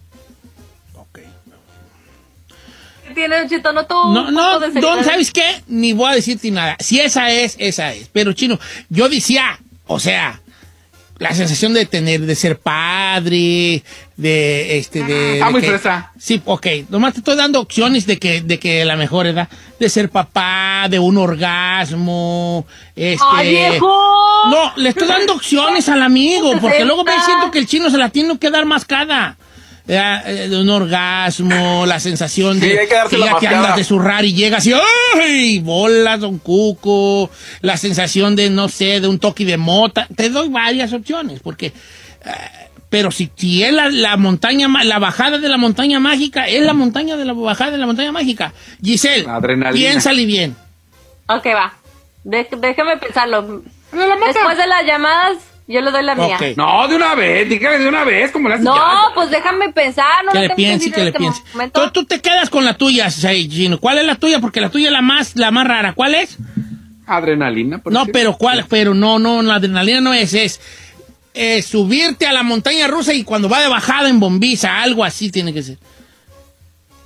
Tiene? 3.15 3.35
No 3.73 3.85
tú. 3.87 3.95
No, 4.13 4.29
no, 4.29 4.59
Don, 4.59 5.03
¿sabes 5.03 5.31
qué? 5.31 5.63
Ni 5.67 5.93
voy 5.93 6.11
a 6.11 6.15
decirte 6.15 6.51
nada. 6.51 6.75
Si 6.79 6.99
esa 6.99 7.31
es, 7.31 7.55
esa 7.57 7.91
es. 7.93 8.09
Pero, 8.13 8.33
Chino, 8.33 8.59
yo 8.89 9.09
decía, 9.09 9.59
o 9.87 9.99
sea, 9.99 10.39
la 11.17 11.33
sensación 11.33 11.73
de 11.73 11.85
tener, 11.85 12.21
de 12.21 12.35
ser 12.35 12.59
padre, 12.59 13.83
de, 14.17 14.77
este, 14.77 15.03
de... 15.03 15.33
Está 15.35 15.45
de 15.45 15.51
muy 15.51 15.61
que- 15.61 15.67
fresa. 15.69 16.11
Sí, 16.19 16.41
ok. 16.45 16.67
Nomás 16.89 17.13
te 17.13 17.19
estoy 17.19 17.35
dando 17.37 17.59
opciones 17.61 18.05
de 18.05 18.19
que, 18.19 18.41
de 18.41 18.59
que 18.59 18.83
la 18.85 18.97
mejor 18.97 19.25
edad, 19.25 19.47
de 19.79 19.89
ser 19.89 20.09
papá, 20.09 20.87
de 20.89 20.99
un 20.99 21.17
orgasmo, 21.17 22.65
este... 22.95 23.23
¡Ay, 23.31 23.49
viejo! 23.49 23.87
No, 24.49 24.73
le 24.75 24.89
estoy 24.89 25.07
dando 25.07 25.33
opciones 25.33 25.87
al 25.89 26.01
amigo, 26.03 26.51
porque 26.59 26.85
luego 26.85 27.03
me 27.03 27.19
siento 27.23 27.49
que 27.49 27.59
el 27.59 27.67
chino 27.67 27.89
se 27.89 27.97
la 27.97 28.09
tiene 28.09 28.37
que 28.37 28.51
dar 28.51 28.65
mascada. 28.65 29.37
Eh, 29.87 30.47
De 30.49 30.59
un 30.59 30.69
orgasmo, 30.69 31.85
la 31.85 31.99
sensación 31.99 32.59
de 32.59 32.71
Sí, 32.71 32.77
hay 32.77 32.87
que 33.09 33.17
la 33.17 33.31
mascada. 33.31 33.57
andas 33.57 33.75
de 33.75 33.83
zurrar 33.83 34.25
y 34.25 34.33
llegas 34.33 34.65
y 34.65 34.73
¡ay! 34.73 35.59
Bolas, 35.59 36.19
don 36.19 36.39
Cuco. 36.39 37.29
La 37.61 37.77
sensación 37.77 38.35
de, 38.35 38.49
no 38.49 38.67
sé, 38.67 38.99
de 38.99 39.07
un 39.07 39.19
toque 39.19 39.45
de 39.45 39.57
mota. 39.57 40.07
Te 40.15 40.29
doy 40.29 40.49
varias 40.49 40.91
opciones, 40.93 41.39
porque. 41.41 41.67
eh, 41.67 42.31
pero 42.89 43.11
si, 43.11 43.29
si 43.35 43.61
es 43.63 43.73
la, 43.73 43.89
la 43.89 44.15
montaña, 44.15 44.67
la 44.83 44.99
bajada 44.99 45.37
de 45.37 45.49
la 45.49 45.57
montaña 45.57 45.99
mágica, 45.99 46.47
es 46.47 46.63
la 46.63 46.73
montaña 46.73 47.17
de 47.17 47.25
la 47.25 47.33
bajada 47.33 47.71
de 47.71 47.77
la 47.77 47.85
montaña 47.87 48.11
mágica. 48.11 48.53
Giselle, 48.81 49.25
Adrenalina. 49.27 49.73
piénsale 49.73 50.25
bien. 50.25 50.55
Ok, 51.27 51.45
va. 51.47 51.73
De- 52.23 52.47
déjame 52.59 52.97
pensarlo. 52.97 53.63
Después 53.91 54.57
de 54.57 54.67
las 54.67 54.85
llamadas, 54.85 55.37
yo 55.67 55.81
le 55.81 55.91
doy 55.91 56.03
la 56.03 56.15
mía. 56.15 56.37
No, 56.55 56.87
de 56.87 56.95
una 56.95 57.15
vez, 57.15 57.49
dígale 57.49 57.79
de 57.79 57.87
una 57.87 58.03
vez, 58.03 58.31
como 58.31 58.49
le 58.49 58.55
hace 58.55 58.63
No, 58.63 58.75
ya. 58.75 59.13
pues 59.15 59.29
déjame 59.31 59.71
pensar. 59.73 60.05
No 60.25 60.31
que 60.31 60.39
le 60.39 60.49
piense, 60.51 60.91
que 60.91 60.99
en 60.99 61.05
le 61.05 61.09
este 61.09 61.19
piense. 61.19 61.41
Tú, 61.73 61.89
tú 61.91 62.05
te 62.05 62.21
quedas 62.21 62.49
con 62.49 62.65
la 62.65 62.75
tuya, 62.77 63.09
Gino. 63.09 63.79
¿Cuál 63.79 63.97
es 63.99 64.05
la 64.05 64.15
tuya? 64.15 64.39
Porque 64.39 64.61
la 64.61 64.69
tuya 64.69 64.87
es 64.87 64.91
la 64.93 65.01
más, 65.01 65.35
la 65.35 65.51
más 65.51 65.67
rara. 65.67 65.93
¿Cuál 65.93 66.15
es? 66.15 66.37
Adrenalina. 67.07 67.79
por 67.79 67.93
No, 67.93 67.99
decir. 67.99 68.13
pero 68.13 68.37
¿cuál? 68.37 68.65
Pero 68.69 68.93
no, 68.93 69.19
no, 69.19 69.41
la 69.41 69.55
adrenalina 69.55 70.01
no 70.01 70.13
es, 70.13 70.33
es 70.33 70.59
eh, 71.33 71.61
subirte 71.61 72.25
a 72.27 72.33
la 72.33 72.43
montaña 72.43 72.87
rusa 72.87 73.13
y 73.13 73.23
cuando 73.23 73.49
va 73.49 73.61
de 73.61 73.67
bajada 73.67 74.09
en 74.09 74.19
bombiza, 74.19 74.81
algo 74.81 75.03
así 75.03 75.29
tiene 75.31 75.53
que 75.53 75.61
ser. 75.63 75.77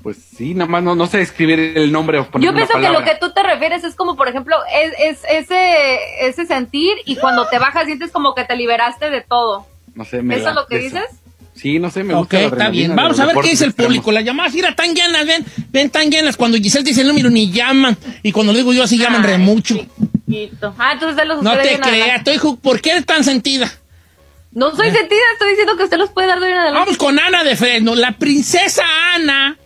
Pues 0.04 0.18
sí, 0.36 0.54
nada 0.54 0.70
más 0.70 0.82
no, 0.82 0.96
no 0.96 1.08
sé 1.08 1.22
escribir 1.22 1.60
el 1.76 1.92
nombre 1.92 2.20
o 2.20 2.26
poner 2.30 2.46
Yo 2.46 2.52
una 2.52 2.60
pienso 2.60 2.74
que 2.76 2.88
lo 2.88 2.94
palabra. 2.96 3.14
que 3.14 3.20
tú 3.20 3.34
te 3.34 3.44
refieres 3.44 3.84
es 3.84 3.96
como, 3.96 4.16
por 4.16 4.28
ejemplo, 4.30 4.56
es, 4.74 4.94
es- 5.00 5.26
ese, 5.30 5.98
ese 6.22 6.46
sentir 6.46 6.94
y 7.06 7.18
cuando 7.18 7.48
te 7.48 7.60
bajas 7.60 7.86
sientes 7.86 8.12
como 8.12 8.34
que 8.34 8.46
te 8.46 8.56
liberaste 8.56 9.10
de 9.10 9.22
todo. 9.22 9.66
No 9.96 10.06
sé, 10.06 10.22
me 10.22 10.38
¿Eso 10.38 10.50
es 10.50 10.56
lo 10.56 10.66
que 10.68 10.78
eso. 10.78 10.96
dices? 10.96 11.10
Sí, 11.56 11.78
no 11.78 11.92
sé, 11.92 12.06
me 12.06 12.14
ok, 12.14 12.20
gusta 12.20 12.38
la 12.40 12.46
está 12.48 12.70
bien. 12.70 12.92
de 12.92 12.96
Vamos 12.96 13.20
a 13.20 13.26
ver 13.26 13.36
qué 13.44 13.50
dice 13.50 13.66
el 13.66 13.74
público. 13.74 14.14
Las 14.14 14.24
llamadas, 14.24 14.54
mira, 14.54 14.74
tan 14.76 14.96
llenas, 14.96 15.26
ven, 15.26 15.46
ven 15.72 15.90
tan 15.90 16.10
llenas. 16.10 16.38
Cuando 16.38 16.58
Giselle 16.58 16.86
dice 16.86 17.02
el 17.02 17.08
número 17.10 17.30
ni 17.30 17.52
llaman. 17.52 17.98
Y 18.24 18.32
cuando 18.32 18.54
le 18.54 18.60
digo 18.60 18.72
yo 18.72 18.84
así 18.84 18.98
llaman 18.98 19.24
re 19.24 19.38
mucho. 19.38 19.76
chiquito. 20.26 20.74
Ah, 20.78 20.94
entonces 20.94 21.18
de 21.18 21.26
los 21.26 21.44
No 21.44 21.52
te 21.58 21.68
de 21.68 21.80
creas, 21.82 22.26
estoy 22.26 22.56
¿por 22.62 22.80
qué 22.80 22.92
eres 22.92 23.06
tan 23.06 23.26
sentida? 23.26 23.70
No 24.54 24.74
soy 24.74 24.90
sentida, 24.92 25.20
estoy 25.34 25.50
diciendo 25.50 25.76
que 25.76 25.84
usted 25.84 25.98
los 25.98 26.10
puede 26.12 26.28
dar 26.28 26.40
de 26.40 26.48
una 26.48 26.62
adelante. 26.62 26.80
Vamos 26.80 26.98
con 26.98 27.20
Ana 27.20 27.44
de 27.44 27.56
Fresno. 27.58 27.94
La 27.94 28.14
princesa 28.14 28.84
Ana 29.14 29.58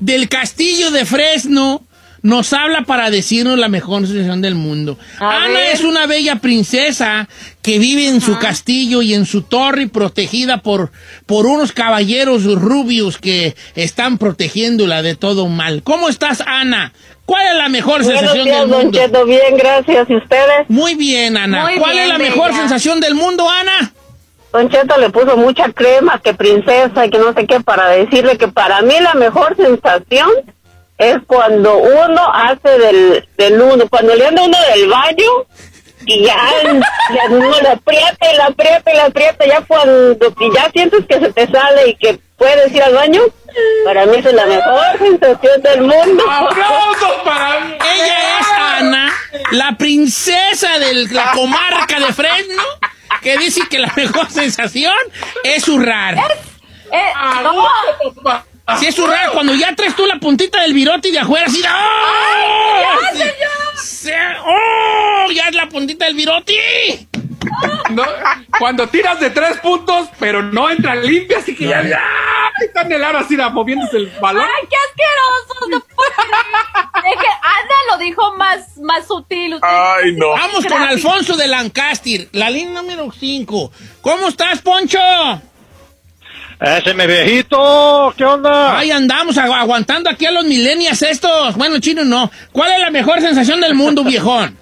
del 0.00 0.28
castillo 0.28 0.90
de 0.90 1.04
Fresno 1.04 1.82
nos 2.22 2.52
habla 2.52 2.82
para 2.82 3.10
decirnos 3.10 3.58
la 3.58 3.68
mejor 3.68 4.06
sensación 4.06 4.42
del 4.42 4.54
mundo. 4.54 4.98
A 5.20 5.44
Ana 5.44 5.54
ver. 5.60 5.72
es 5.74 5.82
una 5.84 6.06
bella 6.06 6.36
princesa 6.36 7.28
que 7.62 7.78
vive 7.78 8.08
en 8.08 8.20
su 8.20 8.38
castillo 8.38 9.00
y 9.00 9.14
en 9.14 9.24
su 9.24 9.40
torre 9.42 9.88
protegida 9.88 10.58
por, 10.58 10.92
por 11.24 11.46
unos 11.46 11.72
caballeros 11.72 12.44
rubios 12.44 13.16
que 13.16 13.54
están 13.74 14.18
protegiéndola 14.18 15.00
de 15.00 15.14
todo 15.14 15.48
mal. 15.48 15.82
¿Cómo 15.82 16.10
estás, 16.10 16.42
Ana? 16.46 16.92
¿Cuál 17.24 17.46
es 17.46 17.54
la 17.54 17.68
mejor 17.70 18.02
Buenos 18.02 18.20
sensación 18.20 18.44
días, 18.44 18.60
del 18.60 18.68
Don 18.68 18.82
mundo? 18.82 18.98
Cheto. 18.98 19.24
Bien, 19.24 19.56
gracias. 19.56 20.10
¿Y 20.10 20.16
ustedes? 20.16 20.68
Muy 20.68 20.96
bien, 20.96 21.36
Ana. 21.38 21.62
Muy 21.64 21.76
¿Cuál 21.78 21.92
bien, 21.92 22.02
es 22.02 22.08
la 22.10 22.18
mejor 22.18 22.48
bella. 22.48 22.60
sensación 22.60 23.00
del 23.00 23.14
mundo, 23.14 23.48
Ana? 23.48 23.92
Don 24.52 24.68
Cheto 24.68 24.98
le 24.98 25.10
puso 25.10 25.36
mucha 25.36 25.72
crema, 25.72 26.20
que 26.20 26.34
princesa 26.34 27.06
y 27.06 27.10
que 27.10 27.18
no 27.18 27.32
sé 27.32 27.46
qué, 27.46 27.60
para 27.60 27.88
decirle 27.88 28.36
que 28.36 28.48
para 28.48 28.82
mí 28.82 28.94
la 29.00 29.14
mejor 29.14 29.56
sensación 29.56 30.28
es 30.98 31.16
cuando 31.26 31.78
uno 31.78 32.22
hace 32.32 32.78
del, 32.78 33.28
del 33.38 33.60
uno, 33.60 33.88
cuando 33.88 34.14
le 34.14 34.26
anda 34.26 34.42
uno 34.42 34.58
del 34.74 34.88
baño 34.88 35.46
y 36.06 36.24
ya, 36.24 36.36
ya 37.14 37.24
uno 37.30 37.60
le 37.60 37.68
aprieta 37.68 38.32
y 38.32 38.36
le 38.36 38.42
aprieta 38.42 38.92
y 38.92 38.94
le 38.94 39.02
aprieta, 39.02 39.46
ya 39.46 39.60
cuando 39.62 40.34
y 40.40 40.54
ya 40.54 40.70
sientes 40.72 41.06
que 41.06 41.20
se 41.20 41.32
te 41.32 41.46
sale 41.46 41.88
y 41.88 41.94
que 41.96 42.18
puedes 42.36 42.72
ir 42.74 42.82
al 42.82 42.94
baño, 42.94 43.22
para 43.84 44.06
mí 44.06 44.16
es 44.16 44.32
la 44.32 44.46
mejor 44.46 44.98
sensación 44.98 45.62
del 45.62 45.80
mundo. 45.82 46.24
¡Aplausos 46.28 47.22
para 47.24 47.60
mí! 47.60 47.74
Ella 47.74 48.40
es 48.40 48.46
Ana, 48.58 49.12
la 49.52 49.76
princesa 49.76 50.78
de 50.78 51.06
la 51.12 51.32
comarca 51.32 52.00
de 52.00 52.12
Fresno, 52.12 52.62
que 53.22 53.36
dice 53.38 53.62
que 53.68 53.78
la 53.78 53.92
mejor 53.96 54.30
sensación 54.30 54.94
es 55.44 55.64
zurrar. 55.64 56.16
Eh, 56.92 57.12
no, 57.42 57.66
Si 58.78 58.86
es 58.86 58.94
zurrar, 58.94 59.30
cuando 59.32 59.54
ya 59.54 59.74
traes 59.74 59.94
tú 59.96 60.06
la 60.06 60.18
puntita 60.18 60.60
del 60.62 60.74
virote 60.74 61.08
y 61.08 61.12
de 61.12 61.18
afuera, 61.20 61.46
así, 61.46 61.60
¡oh! 61.62 62.80
ya, 62.80 63.10
Sí. 63.12 63.18
señor! 63.18 63.76
Se- 63.76 64.36
¡Oh! 64.44 65.30
Ya 65.32 65.44
es 65.48 65.54
la 65.54 65.68
puntita 65.68 66.04
del 66.06 66.14
virote. 66.14 67.06
No, 67.90 68.04
cuando 68.58 68.86
tiras 68.88 69.18
de 69.18 69.30
tres 69.30 69.58
puntos, 69.58 70.08
pero 70.18 70.42
no 70.42 70.70
entra 70.70 70.94
limpia, 70.94 71.38
así 71.38 71.54
que 71.56 71.66
ya, 71.66 71.82
ya 72.60 72.66
está 72.66 72.82
en 72.82 72.92
el 72.92 73.02
aro 73.04 73.18
así, 73.18 73.36
la- 73.36 73.48
moviéndose 73.48 73.96
el 73.96 74.06
balón. 74.20 74.42
¡Ay, 74.44 74.68
qué 74.68 74.76
asqueroso! 74.76 75.68
No 75.70 75.80
puedo 75.80 76.10
creer. 76.16 77.14
Es 77.14 77.20
que 77.20 77.26
Ana 77.26 77.74
lo 77.92 77.98
dijo 77.98 78.36
más, 78.36 78.76
más 78.78 79.06
sutil. 79.06 79.54
usted- 79.54 79.66
Ay, 79.68 80.12
no. 80.16 80.30
Vamos 80.30 80.64
con. 80.66 80.82
Alfonso 80.82 81.36
de 81.36 81.46
Lancaster, 81.48 82.28
la 82.32 82.50
línea 82.50 82.82
número 82.82 83.10
5. 83.12 83.72
¿Cómo 84.00 84.28
estás, 84.28 84.60
Poncho? 84.62 84.98
Ese 86.60 86.92
mi 86.92 87.06
viejito, 87.06 88.12
¿qué 88.18 88.24
onda? 88.24 88.76
Ahí 88.78 88.90
andamos 88.90 89.36
agu- 89.38 89.54
aguantando 89.58 90.10
aquí 90.10 90.26
a 90.26 90.30
los 90.30 90.44
millennials 90.44 91.00
estos. 91.02 91.56
Bueno, 91.56 91.78
chino 91.80 92.04
no. 92.04 92.30
¿Cuál 92.52 92.72
es 92.72 92.80
la 92.80 92.90
mejor 92.90 93.20
sensación 93.20 93.60
del 93.62 93.74
mundo, 93.74 94.04
viejón? 94.04 94.58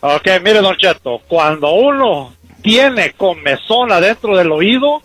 Ok, 0.00 0.26
mire, 0.42 0.60
Don 0.62 0.76
Cheto, 0.78 1.20
cuando 1.28 1.72
uno 1.72 2.34
tiene 2.62 3.12
comezón 3.12 3.92
adentro 3.92 4.36
del 4.38 4.50
oído 4.52 5.02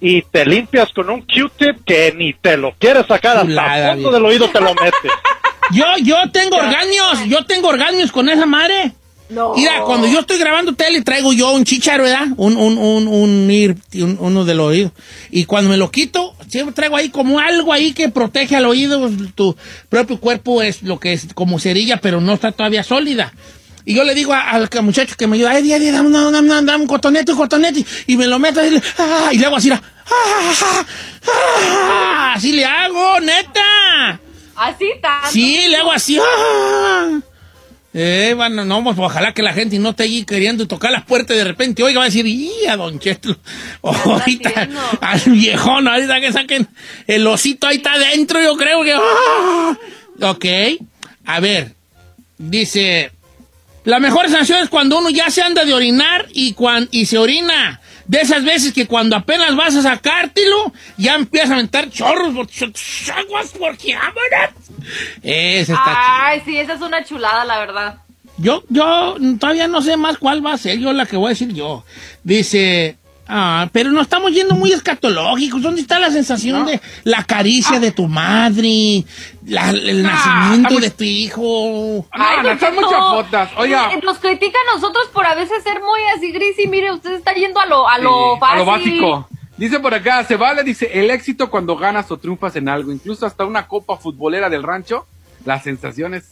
y 0.00 0.22
te 0.22 0.46
limpias 0.46 0.90
con 0.92 1.10
un 1.10 1.20
Q-tip 1.22 1.84
que 1.84 2.12
ni 2.16 2.32
te 2.34 2.56
lo 2.56 2.72
quieres 2.78 3.06
sacar 3.06 3.36
hasta 3.36 3.46
el 3.92 3.94
fondo 4.02 4.10
del 4.12 4.24
oído 4.24 4.48
te 4.48 4.60
lo 4.60 4.74
metes. 4.74 5.10
Yo, 5.72 5.84
yo 6.02 6.16
tengo 6.32 6.56
orgáneos, 6.56 7.20
yo 7.28 7.44
tengo 7.44 7.68
orgáneos 7.68 8.10
con 8.10 8.28
esa 8.28 8.44
madre. 8.44 8.90
No. 9.28 9.54
Mira, 9.54 9.82
cuando 9.82 10.08
yo 10.08 10.18
estoy 10.18 10.38
grabando 10.38 10.72
tele, 10.74 11.02
traigo 11.02 11.32
yo 11.32 11.52
un 11.52 11.62
chicharo, 11.62 12.02
¿verdad? 12.02 12.26
Un, 12.36 12.56
un, 12.56 12.76
un, 12.76 13.06
un- 13.06 14.16
uno 14.18 14.44
del 14.44 14.58
oído. 14.58 14.90
Y 15.30 15.44
cuando 15.44 15.70
me 15.70 15.76
lo 15.76 15.92
quito, 15.92 16.34
siempre 16.48 16.74
traigo 16.74 16.96
ahí 16.96 17.10
como 17.10 17.38
algo 17.38 17.72
ahí 17.72 17.92
que 17.92 18.08
protege 18.08 18.56
al 18.56 18.66
oído. 18.66 19.08
Tu 19.36 19.54
propio 19.88 20.18
cuerpo 20.18 20.60
es 20.60 20.82
lo 20.82 20.98
que 20.98 21.12
es 21.12 21.28
como 21.34 21.60
cerilla, 21.60 21.98
pero 21.98 22.20
no 22.20 22.32
está 22.32 22.50
todavía 22.50 22.82
sólida. 22.82 23.32
Y 23.84 23.94
yo 23.94 24.04
le 24.04 24.14
digo 24.14 24.32
a- 24.32 24.50
al 24.50 24.68
muchacho 24.82 25.14
que 25.16 25.26
me 25.26 25.36
ayuda, 25.36 25.58
Eddie, 25.58 25.76
Eddie, 25.76 25.92
dame, 25.92 26.10
dame, 26.10 26.30
dame, 26.32 26.66
dame, 26.66 26.82
un 26.82 26.86
cotonete, 26.86 27.32
un 27.32 27.38
cotonete. 27.38 27.84
Y 28.06 28.16
me 28.16 28.26
lo 28.26 28.38
meto 28.38 28.64
y 28.64 28.70
le, 28.70 28.82
ah, 28.98 29.30
y 29.32 29.38
le 29.38 29.46
hago 29.46 29.56
así, 29.56 29.70
ah, 29.70 29.80
ah, 30.10 30.84
ah, 31.28 32.32
así 32.36 32.52
le 32.52 32.64
hago, 32.64 33.20
neta. 33.20 34.20
Así 34.56 34.86
tanto. 35.00 35.28
Sí, 35.30 35.58
le 35.68 35.76
hago 35.76 35.92
así. 35.92 36.18
¡ah! 36.20 37.18
Eh, 37.92 38.34
bueno, 38.36 38.64
no, 38.64 38.84
pues 38.84 38.96
ojalá 38.98 39.32
que 39.34 39.42
la 39.42 39.52
gente 39.52 39.76
no 39.80 39.90
esté 39.90 40.04
allí 40.04 40.24
queriendo 40.24 40.68
tocar 40.68 40.92
las 40.92 41.04
puertas 41.04 41.36
de 41.36 41.42
repente, 41.42 41.82
oiga, 41.82 41.98
va 41.98 42.04
a 42.04 42.08
decir, 42.08 42.24
¡y 42.24 42.66
a 42.68 42.76
Don 42.76 43.00
Cheto! 43.00 43.36
Ahorita, 43.82 44.68
al 45.00 45.20
viejón, 45.26 45.88
ahorita 45.88 46.20
que 46.20 46.32
saquen 46.32 46.68
el 47.08 47.26
osito 47.26 47.66
ahí 47.66 47.78
está 47.78 47.94
adentro, 47.94 48.40
yo 48.40 48.56
creo 48.56 48.84
que. 48.84 48.92
¡ah! 48.92 49.76
Ok, 50.22 50.44
a 51.24 51.40
ver, 51.40 51.72
dice, 52.38 53.10
la 53.84 53.98
mejor 54.00 54.24
sensación 54.26 54.62
es 54.62 54.68
cuando 54.68 54.98
uno 54.98 55.10
ya 55.10 55.30
se 55.30 55.42
anda 55.42 55.64
de 55.64 55.74
orinar 55.74 56.26
y, 56.32 56.52
cuan- 56.54 56.88
y 56.90 57.06
se 57.06 57.18
orina. 57.18 57.80
De 58.06 58.20
esas 58.20 58.42
veces 58.44 58.72
que 58.72 58.86
cuando 58.86 59.14
apenas 59.14 59.54
vas 59.54 59.76
a 59.76 59.82
sacártelo, 59.82 60.72
ya 60.96 61.14
empiezas 61.14 61.50
a 61.50 61.54
aventar 61.54 61.88
chorros 61.90 62.34
por 62.34 62.48
aguas 63.16 63.52
porque 63.56 63.94
vámonos. 63.94 64.84
Ese 65.22 65.72
está 65.72 65.84
chido. 65.84 65.96
Ay, 65.96 66.42
sí, 66.44 66.56
esa 66.56 66.74
es 66.74 66.80
una 66.80 67.04
chulada, 67.04 67.44
la 67.44 67.58
verdad. 67.60 67.98
Yo, 68.36 68.64
yo 68.68 69.16
todavía 69.38 69.68
no 69.68 69.80
sé 69.82 69.96
más 69.96 70.18
cuál 70.18 70.44
va 70.44 70.54
a 70.54 70.58
ser 70.58 70.78
yo 70.78 70.92
la 70.92 71.06
que 71.06 71.16
voy 71.16 71.26
a 71.26 71.30
decir 71.30 71.52
yo. 71.52 71.84
Dice, 72.24 72.96
ah, 73.30 73.68
pero 73.72 73.90
no 73.90 74.00
estamos 74.00 74.32
yendo 74.32 74.54
muy 74.54 74.72
escatológicos. 74.72 75.62
¿Dónde 75.62 75.80
está 75.80 75.98
la 75.98 76.10
sensación 76.10 76.66
de 76.66 76.80
la 77.04 77.24
caricia 77.24 77.78
de 77.80 77.92
tu 77.92 78.06
madre? 78.08 79.04
la- 79.46 79.70
el 79.70 80.02
nacimiento 80.02 80.68
estamos- 80.68 80.82
de 80.82 80.90
tu 80.90 81.04
hijo. 81.04 82.06
No, 82.16 82.42
no, 82.42 82.58
Cheto, 82.58 82.72
muchas 82.72 83.00
fotos. 83.00 83.48
Oiga, 83.56 83.90
Nos 84.02 84.18
critica 84.18 84.58
a 84.70 84.74
nosotros 84.74 85.08
por 85.12 85.24
a 85.26 85.34
veces 85.34 85.62
ser 85.62 85.80
muy 85.80 86.00
así 86.16 86.30
gris 86.32 86.58
y 86.58 86.68
mire, 86.68 86.92
usted 86.92 87.12
está 87.12 87.32
yendo 87.34 87.58
a 87.60 87.66
lo, 87.66 87.88
a 87.88 87.98
lo 87.98 88.34
Sí, 88.34 88.40
a 88.42 88.56
lo 88.56 88.64
básico. 88.64 89.28
Dice 89.56 89.78
por 89.80 89.92
acá, 89.94 90.24
se 90.24 90.36
vale, 90.36 90.62
dice, 90.62 90.90
el 90.92 91.10
éxito 91.10 91.50
cuando 91.50 91.76
ganas 91.76 92.10
o 92.10 92.16
triunfas 92.16 92.56
en 92.56 92.68
algo, 92.68 92.92
incluso 92.92 93.26
hasta 93.26 93.44
una 93.44 93.66
copa 93.66 93.96
futbolera 93.98 94.48
del 94.48 94.62
rancho, 94.62 95.06
las 95.44 95.62
sensaciones... 95.64 96.24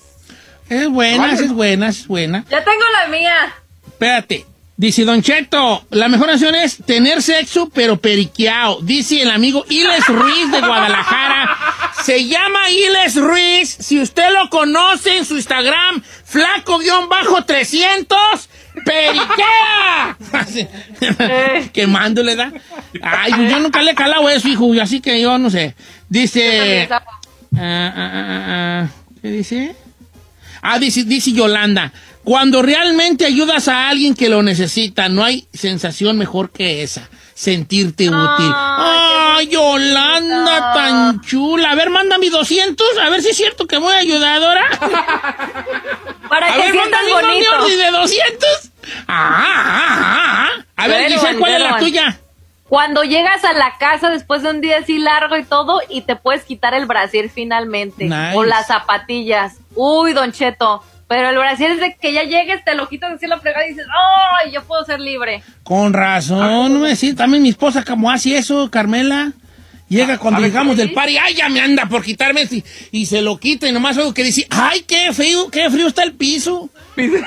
Es 0.70 0.88
buena, 0.88 1.28
Vale. 1.28 1.32
es 1.44 1.52
buena, 1.52 1.88
es 1.88 2.06
buena. 2.06 2.44
Ya 2.50 2.62
tengo 2.64 2.82
la 3.02 3.08
mía. 3.08 3.34
Espérate. 3.86 4.44
Dice 4.78 5.04
Don 5.04 5.20
Cheto, 5.22 5.84
la 5.90 6.08
mejor 6.08 6.30
opción 6.30 6.54
es 6.54 6.76
tener 6.86 7.20
sexo 7.20 7.68
pero 7.74 8.00
periqueado. 8.00 8.78
Dice 8.80 9.22
el 9.22 9.30
amigo 9.30 9.64
Iles 9.68 10.06
Ruiz 10.06 10.52
de 10.52 10.60
Guadalajara. 10.60 11.56
Se 12.04 12.24
llama 12.24 12.70
Iles 12.70 13.16
Ruiz. 13.16 13.76
Si 13.80 14.00
usted 14.00 14.30
lo 14.32 14.48
conoce 14.50 15.18
en 15.18 15.24
su 15.24 15.34
Instagram, 15.34 16.00
flaco-300, 16.24 18.06
periquea. 18.84 20.16
Así. 20.32 20.68
Quemándole, 21.72 22.36
¿da? 22.36 22.52
Ay, 23.02 23.32
yo 23.50 23.58
nunca 23.58 23.82
le 23.82 23.90
he 23.90 23.96
calado 23.96 24.28
eso, 24.30 24.46
hijo, 24.46 24.72
así 24.80 25.00
que 25.00 25.20
yo 25.20 25.38
no 25.38 25.50
sé. 25.50 25.74
Dice... 26.08 26.88
Ah, 26.92 27.02
ah, 27.56 27.90
ah, 27.96 28.86
¿Qué 29.22 29.28
dice? 29.28 29.74
Ah, 30.62 30.78
dice, 30.78 31.02
dice 31.04 31.32
Yolanda, 31.32 31.92
cuando 32.28 32.60
realmente 32.60 33.24
ayudas 33.24 33.68
a 33.68 33.88
alguien 33.88 34.14
que 34.14 34.28
lo 34.28 34.42
necesita, 34.42 35.08
no 35.08 35.24
hay 35.24 35.48
sensación 35.54 36.18
mejor 36.18 36.50
que 36.50 36.82
esa, 36.82 37.08
sentirte 37.32 38.10
útil. 38.10 38.52
Ay, 38.54 39.48
Yolanda, 39.48 40.74
tan 40.74 41.20
chula. 41.22 41.70
A 41.70 41.74
ver, 41.74 41.88
manda 41.88 42.18
mi 42.18 42.28
200, 42.28 42.86
a 43.02 43.08
ver 43.08 43.22
si 43.22 43.30
es 43.30 43.36
cierto 43.38 43.66
que 43.66 43.78
voy 43.78 43.94
ayudadora. 43.94 44.62
Para 46.28 46.52
a 46.52 46.52
que 46.52 46.60
ver, 46.60 46.74
manda 46.74 46.98
mi 47.02 47.76
de 47.76 47.90
200. 47.92 48.48
Ah, 49.06 49.06
ah, 49.08 49.44
ah, 49.46 50.48
ah. 50.50 50.64
A 50.76 50.86
ver, 50.86 51.10
Giselle, 51.10 51.38
¿cuál 51.38 51.54
es 51.54 51.60
la 51.62 51.78
tuya? 51.78 52.20
Cuando 52.68 53.04
llegas 53.04 53.42
a 53.46 53.54
la 53.54 53.78
casa 53.78 54.10
después 54.10 54.42
de 54.42 54.50
un 54.50 54.60
día 54.60 54.80
así 54.80 54.98
largo 54.98 55.34
y 55.38 55.44
todo 55.44 55.80
y 55.88 56.02
te 56.02 56.14
puedes 56.14 56.44
quitar 56.44 56.74
el 56.74 56.84
brasier 56.84 57.30
finalmente 57.30 58.04
Nice. 58.04 58.36
o 58.36 58.44
las 58.44 58.66
zapatillas. 58.66 59.54
Uy, 59.74 60.12
Don 60.12 60.30
Cheto, 60.30 60.84
pero 61.08 61.30
el 61.30 61.38
brasier 61.38 61.70
es 61.72 61.80
de 61.80 61.96
que 61.96 62.12
ya 62.12 62.22
llegues, 62.24 62.62
te 62.64 62.74
lo 62.74 62.88
quitas 62.88 63.14
así 63.14 63.26
la 63.26 63.40
fregada 63.40 63.66
y 63.66 63.70
dices, 63.70 63.86
¡ay, 64.44 64.52
yo 64.52 64.62
puedo 64.64 64.84
ser 64.84 65.00
libre! 65.00 65.42
Con 65.64 65.92
razón, 65.94 66.74
no 66.74 66.80
me 66.80 66.90
decís, 66.90 67.16
también 67.16 67.42
mi 67.42 67.48
esposa 67.48 67.82
como 67.82 68.10
hace 68.10 68.36
eso, 68.36 68.70
Carmela. 68.70 69.32
Llega 69.88 70.18
cuando 70.18 70.40
llegamos 70.40 70.76
del 70.76 70.92
party, 70.92 71.16
ay, 71.16 71.34
ya 71.34 71.48
me 71.48 71.62
anda 71.62 71.86
por 71.86 72.04
quitarme 72.04 72.42
este", 72.42 72.62
y, 72.92 73.06
se 73.06 73.22
lo 73.22 73.38
quita 73.38 73.66
y 73.66 73.72
nomás 73.72 73.96
oigo 73.96 74.12
que 74.12 74.22
dice, 74.22 74.46
ay, 74.50 74.82
qué 74.82 75.14
frío, 75.14 75.48
qué 75.50 75.70
frío 75.70 75.88
está 75.88 76.02
el 76.02 76.12
piso. 76.12 76.68
Dice, 76.94 77.24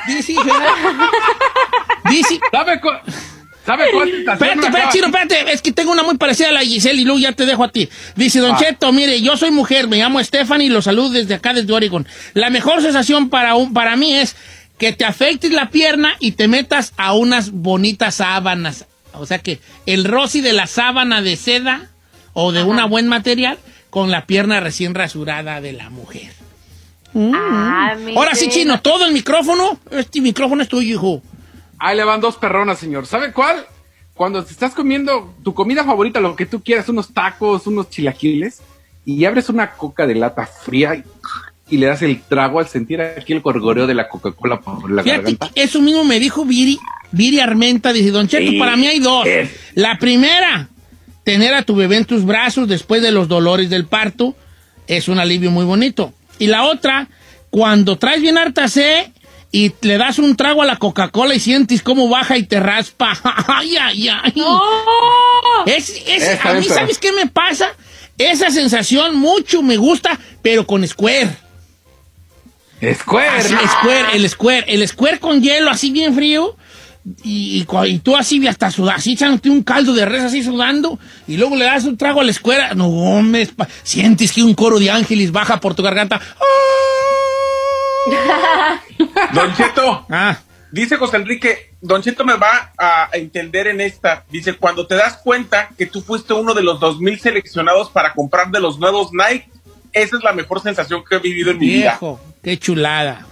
dice, 2.08 2.40
¿Sabe 2.52 2.80
cu- 2.80 2.90
¿Sabe 3.66 3.86
cuál 3.92 4.10
Espérate, 4.10 4.68
espérate, 4.68 4.92
Chino, 4.92 5.08
espérate. 5.08 5.52
Es 5.54 5.62
que 5.62 5.71
tengo 5.82 5.92
una 5.94 6.04
muy 6.04 6.18
parecida 6.18 6.50
a 6.50 6.52
la 6.52 6.62
Giselle 6.62 7.02
y 7.02 7.06
luego 7.06 7.20
ya 7.20 7.32
te 7.32 7.46
dejo 7.46 7.64
a 7.64 7.72
ti. 7.72 7.90
Dice, 8.16 8.40
Don 8.40 8.52
Ah. 8.54 8.58
Cheto, 8.60 8.92
mire, 8.94 9.20
yo 9.22 9.36
soy 9.36 9.50
mujer, 9.52 9.88
me 9.88 9.98
llamo 9.98 10.24
Stephanie 10.24 10.68
y 10.68 10.70
lo 10.70 10.82
saludo 10.82 11.10
desde 11.10 11.34
acá, 11.34 11.54
desde 11.54 11.74
Oregon. 11.74 12.08
La 12.34 12.50
mejor 12.52 12.82
sensación 12.82 13.30
para, 13.30 13.56
un, 13.56 13.74
para 13.74 13.96
mí 13.96 14.14
es 14.14 14.36
que 14.78 14.94
te 14.94 15.06
afectes 15.06 15.52
la 15.52 15.70
pierna 15.70 16.14
y 16.20 16.34
te 16.34 16.48
metas 16.48 16.94
a 16.98 17.14
unas 17.14 17.52
bonitas 17.52 18.16
sábanas. 18.16 18.86
O 19.14 19.26
sea 19.26 19.40
que 19.40 19.60
el 19.88 20.06
rosy 20.06 20.42
de 20.42 20.54
la 20.54 20.68
sábana 20.68 21.22
de 21.22 21.36
seda 21.36 21.90
o 22.34 22.52
de 22.52 22.64
una 22.64 22.86
buen 22.86 23.08
material 23.08 23.58
con 23.90 24.12
la 24.12 24.26
pierna 24.26 24.60
recién 24.60 24.94
rasurada 24.96 25.62
de 25.62 25.74
la 25.74 25.90
mujer. 25.90 26.32
Mm. 27.14 27.32
Ah, 27.36 27.96
Ahora 28.16 28.36
sí. 28.36 28.48
Chino, 28.50 28.82
todo 28.82 29.06
el 29.06 29.14
micrófono. 29.14 29.80
Este 29.92 30.22
micrófono 30.22 30.62
es 30.64 30.70
tuyo, 30.70 30.94
hijo. 30.94 31.22
Ahí 31.80 31.98
le 31.98 32.04
van 32.04 32.22
dos 32.22 32.38
perronas, 32.38 32.80
señor. 32.80 33.06
¿Sabe 33.08 33.34
cuál? 33.34 33.66
Cuando 34.22 34.46
te 34.46 34.52
estás 34.52 34.76
comiendo 34.76 35.34
tu 35.44 35.56
comida 35.56 35.84
favorita, 35.84 36.20
lo 36.20 36.36
que 36.36 36.46
tú 36.46 36.62
quieras, 36.62 36.88
unos 36.90 37.12
tacos, 37.12 37.66
unos 37.66 37.90
chilaquiles, 37.90 38.62
y 39.04 39.26
abres 39.26 39.50
una 39.50 39.72
coca 39.72 40.06
de 40.06 40.14
lata 40.14 40.46
fría 40.46 40.94
y, 40.94 41.04
y 41.72 41.78
le 41.80 41.88
das 41.88 42.04
el 42.04 42.22
trago 42.22 42.60
al 42.60 42.68
sentir 42.68 43.02
aquí 43.02 43.34
el 43.34 43.42
gorgoreo 43.42 43.88
de 43.88 43.96
la 43.96 44.08
Coca-Cola 44.08 44.60
por 44.60 44.92
la 44.92 45.02
Fíjate, 45.02 45.22
garganta. 45.24 45.50
eso 45.56 45.82
mismo 45.82 46.04
me 46.04 46.20
dijo 46.20 46.46
Viri, 46.46 46.78
Viri 47.12 47.40
Armenta, 47.40 47.92
dice, 47.94 48.12
Don 48.12 48.28
Cheto, 48.28 48.52
Sí, 48.52 48.60
para 48.60 48.76
mí 48.78 48.86
hay 48.86 49.00
dos. 49.00 49.26
es. 49.26 49.50
La 49.74 49.98
primera, 49.98 50.70
tener 51.24 51.56
a 51.56 51.64
tu 51.64 51.76
bebé 51.76 51.98
en 51.98 52.06
tus 52.06 52.24
brazos 52.24 52.68
después 52.68 53.02
de 53.02 53.12
los 53.12 53.28
dolores 53.28 53.72
del 53.72 53.88
parto, 53.88 54.36
es 54.86 55.08
un 55.08 55.18
alivio 55.18 55.50
muy 55.50 55.66
bonito. 55.66 56.14
Y 56.38 56.46
la 56.46 56.66
otra, 56.66 57.08
cuando 57.50 57.98
traes 57.98 58.22
bien 58.22 58.38
harta 58.38 58.68
sed 58.68 59.08
y 59.52 59.74
le 59.82 59.98
das 59.98 60.18
un 60.20 60.36
trago 60.36 60.62
a 60.62 60.66
la 60.66 60.78
Coca-Cola 60.78 61.36
y 61.36 61.40
sientes 61.40 61.82
cómo 61.82 62.08
baja 62.08 62.38
y 62.38 62.44
te 62.44 62.60
raspa. 62.60 63.18
ay, 63.48 63.76
ay, 63.78 64.08
ay. 64.10 64.34
Es, 65.66 65.90
es- 65.90 66.24
Está 66.24 66.50
a 66.52 66.54
mí, 66.54 66.64
¿sabes 66.66 66.98
qué 66.98 67.12
me 67.12 67.28
pasa? 67.28 67.70
Esa 68.18 68.50
sensación 68.52 69.16
mucho 69.18 69.62
me 69.62 69.78
gusta, 69.78 70.18
pero 70.42 70.66
con 70.66 70.88
Square. 70.88 71.30
Square. 72.94 73.30
Así, 73.38 73.54
square, 73.80 74.06
el 74.16 74.30
square, 74.30 74.66
el 74.68 74.88
square 74.88 75.20
con 75.20 75.42
hielo 75.42 75.70
así 75.70 75.92
bien 75.92 76.16
frío. 76.16 76.56
Y, 77.24 77.66
y 77.88 77.98
tú 78.00 78.16
así 78.16 78.46
hasta 78.48 78.70
sudar, 78.70 78.98
así 78.98 79.14
echándote 79.14 79.50
un 79.50 79.64
caldo 79.64 79.94
de 79.94 80.06
res 80.06 80.22
así 80.22 80.44
sudando, 80.44 81.00
y 81.28 81.36
luego 81.36 81.56
le 81.56 81.66
das 81.66 81.84
un 81.86 81.98
trago 81.98 82.22
al 82.22 82.32
square. 82.32 82.76
No, 82.76 82.88
hombre, 82.90 83.42
es 83.42 83.50
sientes 83.82 84.32
que 84.32 84.44
un 84.44 84.54
coro 84.54 84.78
de 84.78 84.92
ángeles 84.92 85.32
baja 85.32 85.60
por 85.60 85.74
tu 85.74 85.82
garganta. 85.82 86.22
Don 89.34 89.54
Cheto, 89.56 90.06
Ah, 90.10 90.38
dice 90.72 90.98
José 90.98 91.18
Enrique, 91.18 91.74
Don 91.82 92.02
Cheto 92.02 92.24
me 92.26 92.36
va 92.36 92.72
a 92.78 93.10
entender 93.14 93.68
en 93.68 93.82
esta. 93.82 94.24
Dice, 94.30 94.54
cuando 94.54 94.88
te 94.88 94.96
das 94.96 95.18
cuenta 95.18 95.70
que 95.78 95.86
tú 95.86 96.02
fuiste 96.02 96.34
uno 96.34 96.54
de 96.54 96.64
los 96.64 96.80
2000 96.80 97.20
seleccionados 97.20 97.90
para 97.90 98.14
comprar 98.14 98.50
de 98.52 98.60
los 98.60 98.80
nuevos 98.80 99.12
Nike, 99.12 99.50
esa 99.94 100.18
es 100.18 100.24
la 100.24 100.34
mejor 100.34 100.62
sensación 100.62 101.04
que 101.08 101.16
he 101.16 101.20
vivido 101.20 101.52
en 101.52 101.60
mi 101.60 101.68
vida. 101.68 102.00
qué 102.44 102.58
chulada. 102.58 103.26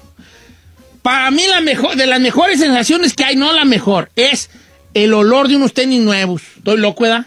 Para 1.02 1.32
mí 1.32 1.44
la 1.48 1.62
mejor, 1.62 1.96
de 1.96 2.06
las 2.08 2.20
mejores 2.20 2.60
sensaciones 2.60 3.14
que 3.14 3.24
hay, 3.24 3.36
no 3.36 3.54
la 3.54 3.66
mejor, 3.66 4.12
es 4.16 4.50
el 4.94 5.14
olor 5.14 5.48
de 5.48 5.56
unos 5.56 5.74
tenis 5.74 6.02
nuevos. 6.02 6.42
Estoy 6.58 6.78
loco, 6.78 7.04
¿verdad? 7.04 7.26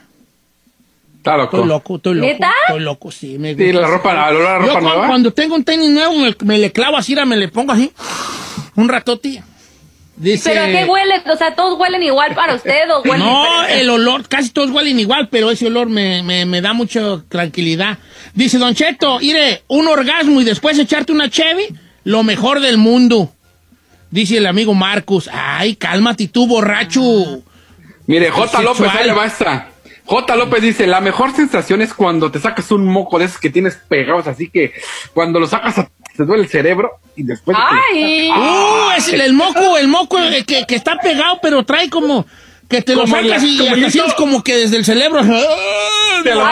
Está 1.22 1.36
loco. 1.36 1.56
Estoy 1.56 1.68
loco, 1.68 1.96
estoy 1.96 2.14
loco. 2.16 2.26
¿Neta? 2.26 2.50
Estoy 2.66 2.80
loco, 2.82 3.10
sí. 3.12 3.38
Me 3.38 3.54
Sí, 3.54 3.64
gusta. 3.66 3.80
la 3.80 3.86
ropa, 3.86 4.12
la, 4.14 4.32
la 4.32 4.58
ropa 4.58 4.72
Yo 4.74 4.80
nueva. 4.80 5.06
cuando 5.06 5.32
tengo 5.32 5.54
un 5.54 5.62
tenis 5.64 5.88
nuevo, 5.90 6.14
me, 6.16 6.34
me 6.44 6.58
le 6.58 6.72
clavo 6.72 6.96
así, 6.96 7.14
me 7.14 7.36
le 7.36 7.46
pongo 7.48 7.70
así, 7.72 7.92
un 8.74 8.88
ratote. 8.88 9.42
Dice, 10.16 10.50
¿Pero 10.50 10.64
a 10.64 10.66
qué 10.66 10.84
huele? 10.84 11.22
O 11.32 11.36
sea, 11.36 11.54
¿todos 11.54 11.78
huelen 11.80 12.02
igual 12.02 12.34
para 12.34 12.54
usted 12.54 12.90
o 12.92 13.00
huelen 13.02 13.20
No, 13.26 13.42
diferente? 13.60 13.80
el 13.80 13.90
olor, 13.90 14.28
casi 14.28 14.50
todos 14.50 14.70
huelen 14.70 14.98
igual, 15.00 15.28
pero 15.30 15.50
ese 15.50 15.66
olor 15.68 15.88
me, 15.88 16.22
me- 16.22 16.44
me 16.44 16.60
da 16.60 16.72
mucha 16.74 17.22
tranquilidad. 17.28 17.98
Dice 18.34 18.58
Don 18.58 18.74
Cheto, 18.74 19.18
mire, 19.20 19.62
un 19.68 19.88
orgasmo 19.88 20.40
y 20.40 20.44
después 20.44 20.78
echarte 20.78 21.12
una 21.12 21.30
Chevy, 21.30 21.68
lo 22.04 22.22
mejor 22.24 22.60
del 22.60 22.76
mundo. 22.78 23.32
Dice 24.10 24.36
el 24.36 24.46
amigo 24.46 24.74
Marcus. 24.74 25.30
Ay, 25.32 25.76
cálmate 25.76 26.28
tú, 26.28 26.46
borracho. 26.46 27.00
Mire, 28.06 28.30
J. 28.30 28.60
López, 28.62 28.88
ahí 28.92 29.06
le 29.06 29.12
va 29.14 29.24
esta. 29.26 29.68
J. 30.04 30.36
López 30.36 30.62
dice, 30.62 30.86
la 30.86 31.00
mejor 31.00 31.32
sensación 31.34 31.80
es 31.82 31.94
cuando 31.94 32.30
te 32.30 32.38
sacas 32.40 32.70
un 32.70 32.84
moco 32.86 33.18
de 33.18 33.26
esos 33.26 33.38
que 33.38 33.50
tienes 33.50 33.76
pegados, 33.76 34.26
así 34.26 34.48
que 34.50 34.72
cuando 35.14 35.38
lo 35.40 35.46
sacas 35.46 35.86
te 36.16 36.24
duele 36.24 36.42
el 36.42 36.48
cerebro 36.48 36.90
y 37.16 37.22
después... 37.22 37.56
¡Ay! 37.60 38.28
Uh, 38.30 38.90
es 38.96 39.08
el, 39.08 39.20
el 39.20 39.32
moco, 39.32 39.78
el 39.78 39.88
moco 39.88 40.18
eh, 40.18 40.44
que, 40.44 40.66
que 40.66 40.74
está 40.74 40.96
pegado, 40.98 41.38
pero 41.40 41.64
trae 41.64 41.88
como 41.88 42.26
que 42.68 42.82
te 42.82 42.94
lo 42.94 43.02
Como 43.02 43.16
el- 43.16 43.28
sacas 43.28 43.42
y 43.44 43.58
como 43.58 43.76
sientes 43.90 44.14
como 44.14 44.42
que 44.42 44.56
desde 44.56 44.76
el 44.78 44.84
cerebro. 44.84 45.20
Te 46.24 46.34
lo- 46.34 46.46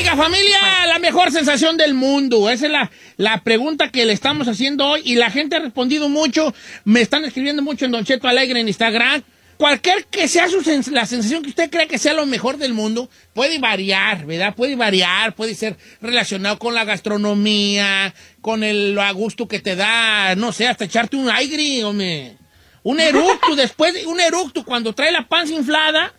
Oiga, 0.00 0.16
familia, 0.16 0.86
la 0.86 0.98
mejor 0.98 1.30
sensación 1.30 1.76
del 1.76 1.92
mundo. 1.92 2.48
Esa 2.48 2.64
es 2.64 2.72
la, 2.72 2.90
la 3.18 3.42
pregunta 3.44 3.90
que 3.90 4.06
le 4.06 4.14
estamos 4.14 4.48
haciendo 4.48 4.86
hoy 4.86 5.02
y 5.04 5.16
la 5.16 5.30
gente 5.30 5.56
ha 5.56 5.58
respondido 5.58 6.08
mucho. 6.08 6.54
Me 6.84 7.02
están 7.02 7.26
escribiendo 7.26 7.60
mucho 7.62 7.84
en 7.84 7.90
Don 7.90 8.02
Cheto 8.06 8.26
Alegre 8.26 8.60
en 8.60 8.68
Instagram. 8.68 9.22
Cualquier 9.58 10.06
que 10.06 10.26
sea 10.26 10.48
su 10.48 10.62
sens- 10.62 10.90
la 10.90 11.04
sensación 11.04 11.42
que 11.42 11.50
usted 11.50 11.68
cree 11.70 11.86
que 11.86 11.98
sea 11.98 12.14
lo 12.14 12.24
mejor 12.24 12.56
del 12.56 12.72
mundo, 12.72 13.10
puede 13.34 13.58
variar, 13.58 14.24
¿verdad? 14.24 14.54
Puede 14.54 14.74
variar, 14.74 15.34
puede 15.34 15.54
ser 15.54 15.76
relacionado 16.00 16.58
con 16.58 16.74
la 16.74 16.84
gastronomía, 16.86 18.14
con 18.40 18.64
el 18.64 18.98
a 18.98 19.10
gusto 19.12 19.48
que 19.48 19.58
te 19.60 19.76
da, 19.76 20.34
no 20.34 20.52
sé, 20.52 20.66
hasta 20.66 20.86
echarte 20.86 21.16
un 21.16 21.28
aire, 21.28 21.84
hombre. 21.84 22.38
Un 22.84 23.00
eructo, 23.00 23.54
después, 23.54 23.92
de- 23.92 24.06
un 24.06 24.18
eructo 24.18 24.64
cuando 24.64 24.94
trae 24.94 25.12
la 25.12 25.28
panza 25.28 25.52
inflada, 25.52 26.14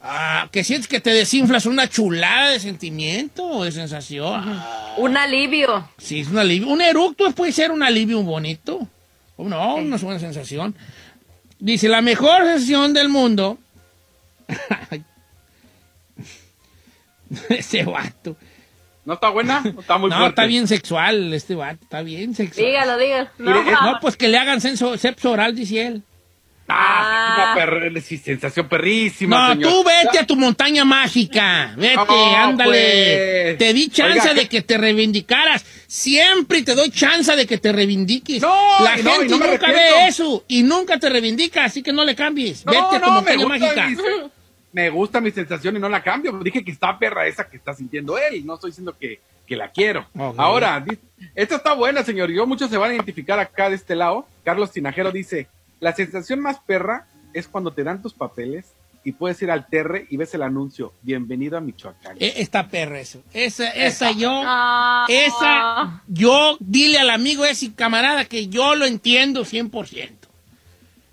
Ah, 0.00 0.48
que 0.52 0.62
sientes 0.62 0.86
que 0.86 1.00
te 1.00 1.10
desinflas 1.10 1.66
una 1.66 1.88
chulada 1.88 2.50
de 2.50 2.60
sentimiento, 2.60 3.64
de 3.64 3.72
sensación. 3.72 4.42
Ah, 4.46 4.94
Un 4.98 5.16
alivio. 5.16 5.88
sí, 5.98 6.20
es 6.20 6.28
un 6.28 6.38
alivio. 6.38 6.68
Un 6.68 6.80
eructo 6.80 7.30
puede 7.32 7.50
ser 7.52 7.70
un 7.72 7.82
alivio 7.82 8.22
bonito. 8.22 8.86
Oh, 9.36 9.48
no, 9.48 9.74
una 9.76 9.96
buena 9.96 10.20
sensación. 10.20 10.74
Dice, 11.58 11.88
la 11.88 12.00
mejor 12.00 12.44
sensación 12.44 12.92
del 12.94 13.08
mundo. 13.08 13.58
Ese 17.48 17.84
vato. 17.84 18.36
¿No 19.04 19.14
está 19.14 19.30
buena? 19.30 19.62
¿O 19.76 19.80
está 19.80 19.98
muy 19.98 20.10
no, 20.10 20.16
fuerte? 20.16 20.30
está 20.30 20.44
bien 20.46 20.66
sexual 20.68 21.32
este 21.32 21.54
vato, 21.54 21.78
está 21.82 22.02
bien 22.02 22.34
sexual. 22.34 22.66
Dígalo, 22.66 22.98
dígalo. 22.98 23.28
No, 23.38 23.62
no, 23.92 23.98
pues 24.00 24.16
que 24.16 24.28
le 24.28 24.38
hagan 24.38 24.60
senso- 24.60 24.96
sexo 24.98 25.30
oral, 25.32 25.54
dice 25.54 25.86
él. 25.86 26.02
Ah, 26.70 27.54
una 27.54 27.66
perr- 27.66 28.00
sí, 28.02 28.18
sensación 28.18 28.68
perrísima, 28.68 29.48
No, 29.48 29.52
señor. 29.54 29.70
tú 29.72 29.84
vete 29.84 30.18
a 30.18 30.26
tu 30.26 30.36
montaña 30.36 30.84
mágica. 30.84 31.72
Vete, 31.76 31.96
ándale. 32.36 32.70
pues. 32.70 33.58
Te 33.58 33.72
di 33.72 33.88
chance 33.88 34.20
Oiga, 34.20 34.34
de 34.34 34.48
que 34.48 34.60
te 34.62 34.76
reivindicaras. 34.76 35.64
Siempre 35.86 36.62
te 36.62 36.74
doy 36.74 36.90
chance 36.90 37.34
de 37.34 37.46
que 37.46 37.56
te 37.58 37.72
reivindiques. 37.72 38.42
No, 38.42 38.54
La 38.84 38.96
no, 38.98 39.12
gente 39.12 39.28
no 39.28 39.38
nunca 39.46 39.72
ve 39.72 40.06
eso 40.08 40.44
y 40.46 40.62
nunca 40.62 40.98
te 40.98 41.08
reivindica, 41.08 41.64
así 41.64 41.82
que 41.82 41.92
no 41.92 42.04
le 42.04 42.14
cambies. 42.14 42.66
No, 42.66 42.72
vete 42.72 42.96
a 42.96 43.00
tu 43.02 43.10
montaña 43.10 43.46
mágica. 43.46 43.88
me 44.72 44.90
gusta 44.90 45.20
mi 45.22 45.30
sensación 45.30 45.76
y 45.76 45.78
no 45.80 45.88
la 45.88 46.02
cambio. 46.02 46.32
Dije 46.44 46.62
que 46.62 46.70
está 46.70 46.98
perra 46.98 47.26
esa 47.26 47.48
que 47.48 47.56
está 47.56 47.72
sintiendo 47.72 48.18
él. 48.18 48.44
No 48.44 48.54
estoy 48.56 48.70
diciendo 48.72 48.94
que, 49.00 49.20
que 49.46 49.56
la 49.56 49.70
quiero. 49.70 50.06
Ahora, 50.36 50.84
esta 51.34 51.56
está 51.56 51.72
buena, 51.72 52.04
señor. 52.04 52.30
Yo 52.30 52.46
muchos 52.46 52.68
se 52.70 52.76
van 52.76 52.90
a 52.90 52.94
identificar 52.94 53.38
acá 53.40 53.70
de 53.70 53.76
este 53.76 53.94
lado. 53.96 54.26
Carlos 54.44 54.70
Tinajero 54.70 55.10
dice, 55.10 55.48
la 55.80 55.94
sensación 55.94 56.40
más 56.40 56.58
perra 56.60 57.06
es 57.34 57.48
cuando 57.48 57.72
te 57.72 57.84
dan 57.84 58.02
tus 58.02 58.14
papeles 58.14 58.66
y 59.04 59.12
puedes 59.12 59.40
ir 59.42 59.50
al 59.50 59.66
Terre 59.68 60.06
y 60.10 60.16
ves 60.16 60.34
el 60.34 60.42
anuncio, 60.42 60.92
bienvenido 61.02 61.56
a 61.56 61.60
Michoacán. 61.60 62.16
Eh, 62.20 62.34
Esta 62.38 62.68
perra 62.68 63.00
eso. 63.00 63.22
Esa, 63.32 63.68
esa 63.70 64.10
yo, 64.12 64.30
Ah, 64.44 65.06
esa, 65.08 66.02
yo, 66.08 66.56
dile 66.60 66.98
al 66.98 67.10
amigo 67.10 67.44
ese 67.44 67.72
camarada 67.74 68.24
que 68.24 68.48
yo 68.48 68.74
lo 68.74 68.84
entiendo 68.86 69.44
100%. 69.44 70.10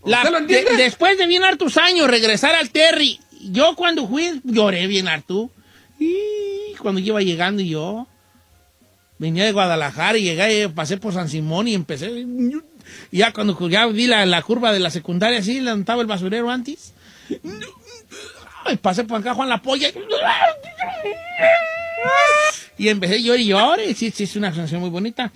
La- 0.04 0.18
¿Usted 0.24 0.32
lo 0.32 0.42
de- 0.42 0.78
después 0.78 1.18
de 1.18 1.28
bien 1.28 1.44
hartos 1.44 1.78
años 1.78 2.10
regresar 2.10 2.54
al 2.56 2.70
Terry, 2.72 3.20
yo 3.50 3.76
cuando 3.76 4.08
fui 4.08 4.42
lloré 4.44 4.88
bien 4.88 5.08
harto. 5.08 5.50
Y 6.00 6.74
cuando 6.80 7.00
iba 7.00 7.22
llegando 7.22 7.62
yo, 7.62 8.08
venía 9.18 9.46
de 9.46 9.52
Guadalajara 9.54 10.18
y 10.18 10.24
llegué, 10.24 10.68
pasé 10.70 10.98
por 10.98 11.14
San 11.14 11.30
Simón 11.30 11.68
y 11.70 11.74
empecé. 11.74 12.26
Y 13.12 13.20
ya 13.20 13.32
cuando 13.34 13.70
ya 13.70 13.86
vi 13.88 14.08
la, 14.08 14.26
la 14.26 14.42
curva 14.42 14.72
de 14.74 14.80
la 14.80 14.90
secundaria 14.90 15.40
así, 15.40 15.60
levantaba 15.62 16.02
el 16.02 16.08
basurero 16.08 16.50
antes. 16.50 16.94
Y 18.72 18.76
pasé 18.78 19.04
por 19.04 19.20
acá 19.20 19.34
Juan 19.34 19.50
La 19.50 19.62
Polla. 19.62 19.90
Y 22.78 22.90
empecé 22.90 23.22
yo 23.24 23.36
y 23.36 23.46
lloré. 23.48 23.94
Sí, 23.94 24.12
sí, 24.12 24.24
es 24.24 24.36
una 24.36 24.50
sensación 24.54 24.82
muy 24.82 24.90
bonita. 24.90 25.32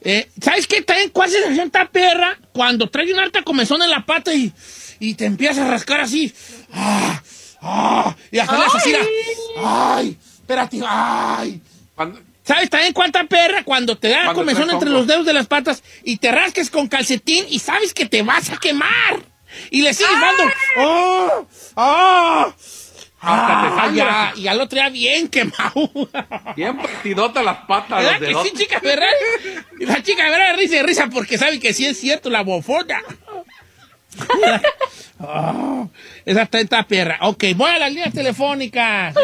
Eh, 0.00 0.28
¿Sabes 0.40 0.66
qué? 0.66 0.82
También, 0.82 1.10
¿Cuál 1.10 1.30
sensación 1.30 1.66
está 1.66 1.88
perra? 1.88 2.38
Cuando 2.52 2.88
trae 2.90 3.12
una 3.12 3.22
alta 3.22 3.42
comezón 3.42 3.82
en 3.82 3.90
la 3.90 4.04
pata 4.04 4.34
y, 4.34 4.52
y 5.00 5.14
te 5.14 5.24
empiezas 5.24 5.58
a 5.58 5.70
rascar 5.70 6.00
así. 6.02 6.32
¡Ah! 6.72 7.22
¡Ah! 7.62 8.14
Y 8.30 8.38
hasta 8.38 8.58
le 8.58 8.64
así. 8.66 8.92
la- 8.92 8.98
¡Ay! 9.96 10.18
Espérate. 10.40 10.80
¡Ay! 10.86 11.60
Cuando- 11.94 12.20
¿Sabes 12.46 12.68
también 12.70 12.92
cuánta 12.92 13.24
perra? 13.24 13.64
Cuando 13.64 13.96
te 13.96 14.08
da 14.08 14.24
Cuando 14.24 14.34
comezón 14.42 14.70
entre 14.70 14.90
los 14.90 15.06
dedos 15.06 15.24
de 15.24 15.32
las 15.32 15.46
patas 15.46 15.82
y 16.02 16.18
te 16.18 16.30
rasques 16.30 16.68
con 16.70 16.88
calcetín 16.88 17.46
y 17.48 17.58
sabes 17.58 17.94
que 17.94 18.06
te 18.06 18.22
vas 18.22 18.50
a 18.50 18.58
quemar. 18.58 19.20
Y 19.70 19.82
le 19.82 19.94
sigues 19.94 20.20
dando. 20.20 20.42
¡Oh! 20.78 21.46
¡Oh! 21.76 22.54
Hasta 23.20 23.62
te 23.62 23.68
Ah, 23.68 23.74
sangra. 23.86 23.94
ya, 23.94 24.32
y 24.36 24.48
al 24.48 24.60
otro 24.60 24.76
día 24.76 24.90
bien 24.90 25.28
quemado. 25.28 25.90
Bien 26.54 26.76
partidota 26.76 27.42
las 27.42 27.58
patas, 27.66 28.04
¿Verdad 28.04 28.20
los 28.30 28.42
que 28.42 28.50
sí, 28.50 28.56
chica? 28.56 28.82
Y 29.80 29.86
la 29.86 30.02
chica, 30.02 30.28
¿verdad? 30.28 30.56
Risa 30.58 30.76
y 30.76 30.82
risa 30.82 31.06
porque 31.06 31.38
sabe 31.38 31.58
que 31.58 31.72
sí 31.72 31.86
es 31.86 31.98
cierto 31.98 32.28
la 32.28 32.42
bofona. 32.42 33.00
Oh, 35.18 35.88
esa 36.26 36.48
está 36.52 36.82
perra. 36.82 37.18
Ok, 37.22 37.44
voy 37.56 37.70
a 37.70 37.78
las 37.78 37.90
líneas 37.90 38.12
telefónicas. 38.12 39.14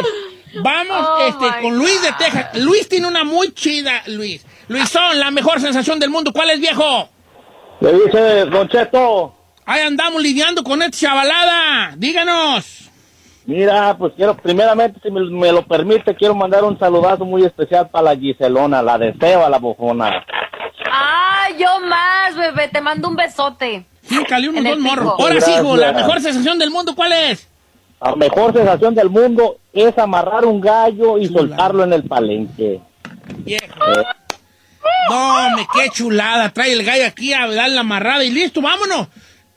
Vamos 0.63 0.97
Oh, 1.09 1.19
este, 1.29 1.63
con 1.63 1.77
Luis 1.77 2.03
de 2.03 2.13
Texas. 2.13 2.49
Luis 2.59 2.89
tiene 2.89 3.07
una 3.07 3.25
muy 3.25 3.53
chida, 3.53 4.03
Luis. 4.07 4.45
Luisón, 4.69 5.19
la 5.19 5.31
mejor 5.31 5.61
sensación 5.61 5.99
del 5.99 6.11
mundo. 6.11 6.33
¿Cuál 6.33 6.51
es, 6.51 6.61
viejo? 6.61 7.09
Le 7.81 7.93
dice 7.93 8.45
Don 8.47 8.69
Cheto, 8.69 9.35
Ahí 9.67 9.83
andamos 9.83 10.21
lidiando 10.23 10.65
con 10.65 10.83
esta 10.83 10.99
chavalada. 10.99 11.95
Díganos. 11.97 12.91
mira, 13.47 13.97
pues 13.97 14.13
quiero, 14.17 14.37
primeramente, 14.37 14.99
si 15.03 15.11
me, 15.11 15.21
me 15.31 15.53
lo 15.53 15.63
permite, 15.67 16.15
quiero 16.17 16.35
mandar 16.35 16.65
un 16.65 16.79
saludazo 16.79 17.25
muy 17.25 17.45
especial 17.45 17.89
para 17.89 18.15
la 18.15 18.17
Giselona, 18.17 18.83
la 18.83 18.99
de 18.99 19.15
Seba, 19.21 19.49
la 19.49 19.59
bofona. 19.59 20.25
Ah, 20.91 21.49
yo 21.57 21.69
más, 21.87 22.35
bebé. 22.37 22.69
Te 22.69 22.81
mando 22.81 23.09
un 23.09 23.15
besote. 23.17 23.87
Fíjale 24.03 24.49
unos 24.49 24.61
En 24.63 24.67
el 24.67 24.75
dos 24.75 24.83
morros. 24.83 25.15
Ahora 25.21 25.41
sí, 25.41 25.53
hijo, 25.53 25.77
la 25.77 25.93
mejor 25.93 26.21
sensación 26.21 26.59
del 26.59 26.71
mundo, 26.71 26.95
¿cuál 26.97 27.13
es? 27.13 27.49
La 28.01 28.17
mejor 28.17 28.53
sensación 28.53 28.95
del 28.97 29.09
mundo 29.11 29.59
es 29.73 29.97
amarrar 29.99 30.45
un 30.45 30.61
gallo 30.61 31.19
y 31.19 31.27
soltarlo 31.27 31.85
en 31.85 31.93
el 31.93 32.05
palenque. 32.05 32.81
Viejo. 33.39 33.65
Eh, 33.65 34.05
No, 35.09 35.57
me 35.57 35.67
qué 35.73 35.91
chulada. 35.91 36.51
Trae 36.51 36.73
el 36.73 36.85
gallo 36.85 37.07
aquí 37.07 37.33
a 37.33 37.47
dar 37.47 37.71
la 37.71 37.81
amarrada 37.81 38.25
y 38.25 38.31
listo, 38.31 38.61
vámonos. 38.61 39.09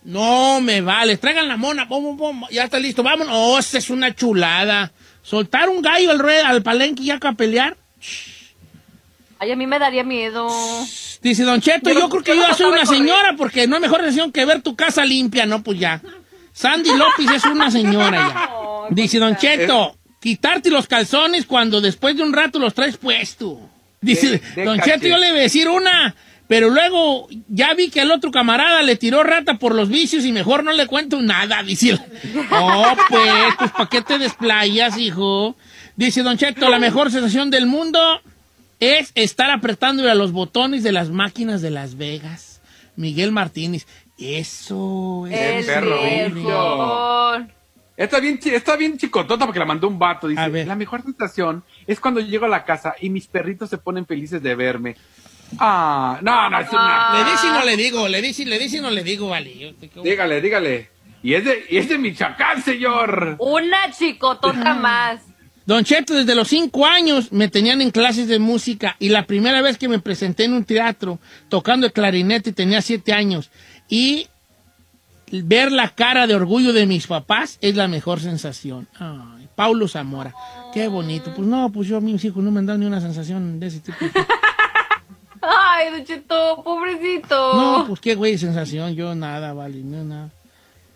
No 0.04 0.60
me 0.62 0.82
vale. 0.82 1.18
Traigan 1.18 1.48
la 1.48 1.58
mona. 1.58 1.86
Bom, 1.86 2.04
bom, 2.04 2.18
bom. 2.18 2.42
Ya 2.52 2.66
está 2.66 2.80
listo. 2.80 3.04
Vámonos. 3.04 3.34
Oh, 3.36 3.58
esta 3.58 3.78
es 3.78 3.90
una 3.90 4.14
chulada. 4.14 4.92
Soltar 5.22 5.70
un 5.70 5.82
gallo 5.82 6.12
al, 6.12 6.20
rey, 6.20 6.42
al 6.46 6.62
palenque 6.62 7.04
ya 7.04 7.20
a 7.22 7.32
pelear. 7.34 7.78
Ay, 9.40 9.52
a 9.52 9.56
mí 9.56 9.66
me 9.66 9.80
daría 9.80 10.04
miedo. 10.04 10.50
Dice 11.22 11.44
Don 11.44 11.62
Cheto, 11.62 11.90
yo, 11.90 12.10
creo 12.10 12.24
que 12.24 12.36
yo 12.36 12.46
ya 12.46 12.54
soy 12.54 12.72
una 12.72 12.86
señora 12.86 13.36
porque 13.38 13.66
no 13.66 13.76
hay 13.78 13.82
mejor 13.82 14.02
decisión 14.02 14.32
que 14.32 14.44
ver 14.44 14.62
tu 14.62 14.76
casa 14.76 15.06
limpia. 15.06 15.46
No, 15.46 15.64
pues 15.64 15.80
ya. 15.80 16.02
Sandy 16.52 16.90
López 16.96 17.32
es 17.32 17.46
una 17.46 17.72
señora 17.72 18.12
ya. 18.12 18.50
Dice 18.90 19.20
Don 19.20 19.38
Cheto, 19.38 19.98
quitarte 20.24 20.70
los 20.72 20.88
calzones 20.88 21.46
cuando 21.46 21.82
después 21.82 22.16
de 22.16 22.24
un 22.24 22.32
rato 22.32 22.58
los 22.58 22.74
traes 22.74 22.96
puesto. 22.96 23.60
Dice, 24.00 24.42
De- 24.56 24.64
Don. 24.64 24.80
Cheto, 24.80 25.06
yo 25.06 25.18
le 25.18 25.28
iba 25.30 25.38
a 25.38 25.42
decir 25.42 25.68
una, 25.68 26.16
pero 26.48 26.70
luego 26.70 27.28
ya 27.50 27.74
vi 27.74 27.90
que 27.90 28.00
el 28.00 28.10
otro 28.12 28.32
camarada 28.32 28.82
le 28.84 28.96
tiró 28.96 29.22
rata 29.24 29.56
por 29.60 29.76
los 29.76 29.90
vicios 29.90 30.24
y 30.24 30.32
mejor 30.32 30.64
no 30.64 30.72
le 30.72 30.88
cuento 30.88 31.22
nada. 31.22 31.62
Dice, 31.62 32.00
oh, 32.52 32.94
pues, 33.10 33.32
pues, 33.60 33.72
¿para 33.72 33.90
qué 33.90 34.02
te 34.02 34.18
desplayas, 34.18 34.98
hijo? 34.98 35.58
Dice 35.98 36.24
Don 36.24 36.38
Cheto, 36.38 36.70
la 36.70 36.80
mejor 36.80 37.12
sensación 37.12 37.52
del 37.52 37.66
mundo 37.66 38.00
es 38.80 39.12
estar 39.16 39.52
apretándole 39.52 40.10
a 40.10 40.16
los 40.16 40.32
botones 40.32 40.84
de 40.84 40.92
las 40.94 41.10
máquinas 41.10 41.62
de 41.62 41.70
Las 41.70 41.98
Vegas. 41.98 42.62
Miguel 42.96 43.32
Martínez, 43.32 43.88
eso 44.18 45.26
es 45.30 45.66
El 45.66 45.66
perro. 45.66 46.02
Está 47.96 48.20
bien, 48.20 48.40
está 48.44 48.76
bien 48.76 48.98
chicotota 48.98 49.46
porque 49.46 49.60
la 49.60 49.66
mandó 49.66 49.88
un 49.88 50.00
vato. 50.00 50.28
Dice, 50.28 50.66
la 50.66 50.76
mejor 50.76 51.04
sensación 51.04 51.64
es 51.86 52.00
cuando 52.00 52.20
llego 52.20 52.46
a 52.46 52.50
la 52.50 52.66
casa 52.66 52.96
y 53.00 53.10
mis 53.10 53.28
perritos 53.28 53.70
se 53.70 53.78
ponen 53.78 54.06
felices 54.06 54.42
de 54.42 54.56
verme. 54.56 54.96
Ah, 55.60 56.18
no, 56.22 56.50
no, 56.50 56.60
es 56.60 56.70
una... 56.72 57.24
Le 57.24 57.32
dice 57.32 57.48
y 57.48 57.52
no 57.52 57.64
le 57.64 57.78
digo, 57.78 58.08
le 58.08 58.22
dice, 58.22 58.46
le 58.46 58.58
dice 58.58 58.78
y 58.78 58.82
no 58.82 58.90
le 58.90 59.04
digo, 59.04 59.30
vale. 59.30 59.76
Dígale, 60.04 60.42
dígale. 60.42 60.90
Y 61.22 61.36
es 61.36 61.46
de, 61.46 61.66
y 61.70 61.78
es 61.78 61.88
de 61.88 61.98
Michoacán, 61.98 62.64
señor. 62.64 63.36
Una 63.40 63.92
chicotota 63.92 64.74
más. 64.74 65.22
Don 65.66 65.86
Cheto, 65.86 66.14
desde 66.14 66.36
los 66.36 66.50
cinco 66.50 66.86
años 66.86 67.32
me 67.32 67.48
tenían 67.48 67.82
en 67.82 67.92
clases 67.92 68.28
de 68.28 68.40
música 68.40 68.98
y 69.00 69.10
la 69.10 69.26
primera 69.26 69.62
vez 69.62 69.78
que 69.78 69.88
me 69.88 70.00
presenté 70.00 70.44
en 70.44 70.54
un 70.54 70.66
teatro 70.66 71.20
tocando 71.48 71.86
el 71.86 71.94
clarinete 71.94 72.52
tenía 72.52 72.82
siete 72.82 73.14
años 73.14 73.50
y 73.88 74.28
ver 75.42 75.72
la 75.72 75.90
cara 75.90 76.28
de 76.28 76.36
orgullo 76.36 76.74
de 76.74 76.86
mis 76.86 77.08
papás 77.08 77.58
es 77.62 77.76
la 77.76 77.88
mejor 77.88 78.20
sensación. 78.20 78.88
Ay, 79.00 79.50
Paulo 79.56 79.88
Zamora, 79.88 80.34
qué 80.74 80.88
bonito. 80.88 81.34
Pues 81.36 81.48
no, 81.48 81.72
pues 81.72 81.88
yo 81.88 81.98
a 81.98 82.02
mis 82.02 82.24
hijos 82.24 82.44
no 82.44 82.52
me 82.52 82.60
han 82.60 82.66
dado 82.66 82.80
ni 82.80 82.86
una 82.86 83.02
sensación 83.02 83.60
de 83.60 83.68
ese 83.68 83.80
tipo. 83.80 83.98
Ay, 85.42 85.92
Don 85.92 86.06
Cheto, 86.06 86.62
pobrecito. 86.64 87.54
No, 87.56 87.86
pues 87.88 88.00
qué 88.00 88.16
güey 88.16 88.38
sensación, 88.38 88.96
yo 88.96 89.14
nada, 89.16 89.54
vale, 89.54 89.82
no, 89.84 90.04
nada. 90.04 90.30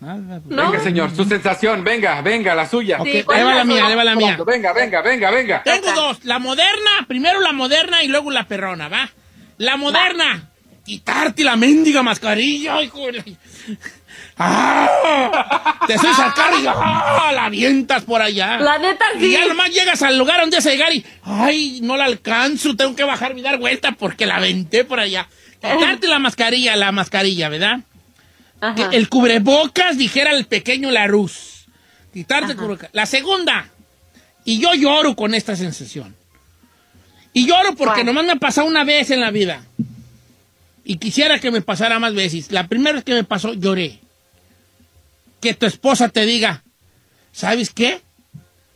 Nada. 0.00 0.40
pues. 0.40 0.56
Venga, 0.56 0.80
señor, 0.80 1.14
su 1.14 1.24
sensación, 1.24 1.82
venga, 1.82 2.22
venga, 2.22 2.54
la 2.54 2.68
suya. 2.68 2.98
Ok, 3.00 3.08
ahí 3.08 3.24
va 3.26 3.54
la 3.56 3.64
mía, 3.64 3.86
ahí 3.86 3.96
va 3.96 4.04
la 4.04 4.14
mía. 4.14 4.38
Venga, 4.46 4.72
venga, 4.72 5.02
venga, 5.02 5.30
venga. 5.30 5.62
Tengo 5.64 5.92
dos, 5.92 6.24
la 6.24 6.38
moderna, 6.38 7.04
primero 7.08 7.40
la 7.40 7.52
moderna 7.52 8.02
y 8.04 8.08
luego 8.08 8.30
la 8.30 8.46
perrona, 8.46 8.88
¿va? 8.88 9.10
La 9.58 9.76
moderna, 9.76 10.50
quitarte 10.84 11.42
la 11.42 11.56
mendiga 11.56 12.02
mascarilla, 12.04 12.80
hijo 12.80 13.06
de 13.06 13.36
¡Ah! 14.36 15.78
Te 15.86 15.94
haces 15.94 16.16
sacar 16.16 16.52
y 16.60 16.66
¡ah! 16.66 17.30
la 17.34 17.46
avientas 17.46 18.04
por 18.04 18.22
allá. 18.22 18.58
La 18.58 18.78
neta, 18.78 19.04
Y 19.18 19.30
ya 19.30 19.46
nomás 19.46 19.70
llegas 19.70 20.02
al 20.02 20.18
lugar 20.18 20.40
donde 20.40 20.56
vas 20.56 20.66
a 20.66 20.70
llegar 20.70 20.92
y 20.92 21.04
¡ay! 21.24 21.80
No 21.82 21.96
la 21.96 22.04
alcanzo, 22.04 22.76
tengo 22.76 22.94
que 22.94 23.04
bajar 23.04 23.36
y 23.36 23.42
dar 23.42 23.58
vuelta 23.58 23.92
porque 23.92 24.26
la 24.26 24.36
aventé 24.36 24.84
por 24.84 25.00
allá. 25.00 25.28
Quitarte 25.54 26.06
la 26.06 26.18
mascarilla, 26.18 26.76
la 26.76 26.92
mascarilla, 26.92 27.48
¿verdad? 27.48 27.80
El 28.92 29.08
cubrebocas, 29.08 29.98
dijera 29.98 30.32
el 30.32 30.46
pequeño 30.46 30.90
Larus. 30.90 31.66
Quitarte 32.12 32.52
el 32.52 32.58
cubrebocas. 32.58 32.90
La 32.92 33.06
segunda, 33.06 33.68
y 34.44 34.60
yo 34.60 34.74
lloro 34.74 35.14
con 35.14 35.34
esta 35.34 35.56
sensación. 35.56 36.16
Y 37.32 37.46
lloro 37.46 37.74
porque 37.76 38.02
nomás 38.02 38.24
me 38.24 38.32
ha 38.32 38.36
pasado 38.36 38.66
una 38.66 38.82
vez 38.82 39.10
en 39.10 39.20
la 39.20 39.30
vida. 39.30 39.62
Y 40.84 40.96
quisiera 40.96 41.38
que 41.38 41.50
me 41.50 41.60
pasara 41.60 41.98
más 41.98 42.14
veces. 42.14 42.50
La 42.50 42.66
primera 42.66 42.94
vez 42.94 43.04
que 43.04 43.12
me 43.12 43.24
pasó, 43.24 43.52
lloré. 43.52 44.00
Que 45.40 45.54
tu 45.54 45.66
esposa 45.66 46.08
te 46.08 46.26
diga, 46.26 46.64
¿sabes 47.32 47.70
qué? 47.70 48.02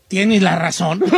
Tienes 0.09 0.43
la 0.43 0.57
razón. 0.57 1.03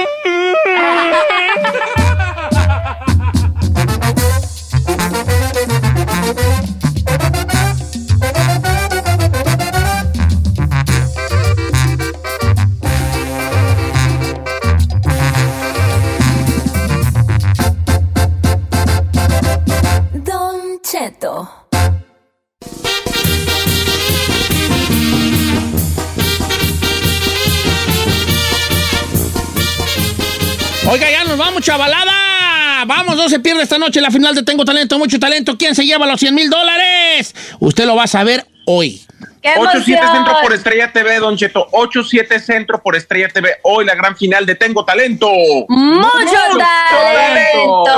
Don 20.25 20.81
Cheto. 20.83 21.64
Oiga, 30.87 31.11
ya 31.11 31.25
nos 31.25 31.39
vamos, 31.39 31.63
chavalada. 31.63 32.85
Vamos, 32.87 33.17
no 33.17 33.29
se 33.29 33.41
pierde 33.41 33.63
esta 33.63 33.79
noche 33.79 34.01
la 34.03 34.11
final 34.11 34.35
de 34.35 34.43
Tengo 34.43 34.65
Talento, 34.65 34.99
Mucho 34.99 35.19
Talento. 35.19 35.57
¿Quién 35.57 35.75
se 35.75 35.85
lleva 35.85 36.07
los 36.07 36.21
100 36.21 36.35
mil 36.35 36.51
dólares? 36.51 37.35
Usted 37.59 37.87
lo 37.87 37.97
va 37.97 38.05
a 38.05 38.07
saber 38.07 38.47
hoy. 38.67 39.03
¡Qué 39.43 39.55
8-7 39.55 39.75
emoción! 39.75 40.13
Centro 40.13 40.35
por 40.43 40.53
Estrella 40.53 40.93
TV, 40.93 41.19
Don 41.19 41.37
Cheto. 41.37 41.69
8-7 41.71 42.39
Centro 42.39 42.83
por 42.83 42.97
Estrella 42.97 43.29
TV. 43.29 43.57
Hoy 43.63 43.87
la 43.87 43.95
gran 43.95 44.15
final 44.17 44.45
de 44.45 44.55
Tengo 44.57 44.85
Talento. 44.85 45.29
¡Mucho 45.69 46.09
talento! 46.59 47.97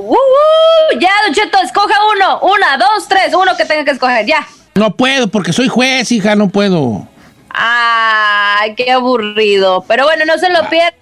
¡Woo, 0.00 0.10
woo! 0.10 1.00
Ya, 1.00 1.10
Don 1.26 1.34
Cheto, 1.34 1.58
escoja 1.62 1.94
uno. 2.14 2.38
Una, 2.40 2.76
dos, 2.76 3.08
tres. 3.08 3.34
Uno 3.34 3.56
que 3.56 3.64
tenga 3.64 3.84
que 3.84 3.90
escoger, 3.90 4.24
ya. 4.26 4.46
No 4.76 4.94
puedo, 4.94 5.26
porque 5.28 5.52
soy 5.52 5.66
juez, 5.66 6.12
hija, 6.12 6.36
no 6.36 6.48
puedo. 6.50 7.08
Ay, 7.50 8.74
qué 8.76 8.92
aburrido. 8.92 9.84
Pero 9.88 10.04
bueno, 10.04 10.24
no 10.24 10.38
se 10.38 10.50
lo 10.50 10.68
pierda. 10.68 10.97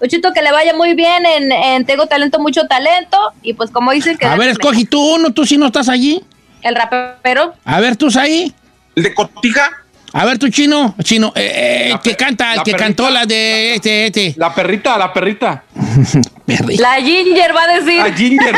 Don 0.00 0.08
Cheto, 0.08 0.32
que 0.32 0.42
le 0.42 0.52
vaya 0.52 0.74
muy 0.74 0.94
bien 0.94 1.24
en, 1.26 1.52
en 1.52 1.84
Tengo 1.84 2.06
Talento, 2.06 2.38
Mucho 2.38 2.66
Talento. 2.66 3.18
Y 3.42 3.54
pues 3.54 3.70
como 3.70 3.92
dicen 3.92 4.16
que... 4.18 4.26
A 4.26 4.36
ver, 4.36 4.50
escoge 4.50 4.84
tú 4.84 5.14
uno, 5.14 5.32
tú 5.32 5.46
si 5.46 5.56
no 5.56 5.66
estás 5.66 5.88
allí. 5.88 6.22
El 6.62 6.74
rapero. 6.74 7.54
A 7.64 7.80
ver, 7.80 7.96
tú 7.96 8.08
ahí. 8.16 8.54
¿El 8.94 9.04
de 9.04 9.14
Cotija? 9.14 9.79
A 10.12 10.24
ver, 10.24 10.38
tú 10.38 10.48
chino, 10.48 10.94
chino, 11.02 11.32
eh, 11.36 11.92
eh, 11.92 11.98
que 12.02 12.16
canta, 12.16 12.54
el 12.54 12.62
que 12.62 12.72
perrita. 12.72 12.84
cantó 12.84 13.10
la 13.10 13.26
de 13.26 13.74
este, 13.74 14.06
este. 14.06 14.34
La 14.36 14.52
perrita, 14.54 14.98
la 14.98 15.12
perrita. 15.12 15.64
La 16.78 16.96
Ginger 17.00 17.54
va 17.54 17.62
a 17.62 17.78
decir. 17.78 18.02
La 18.02 18.12
Ginger. 18.12 18.56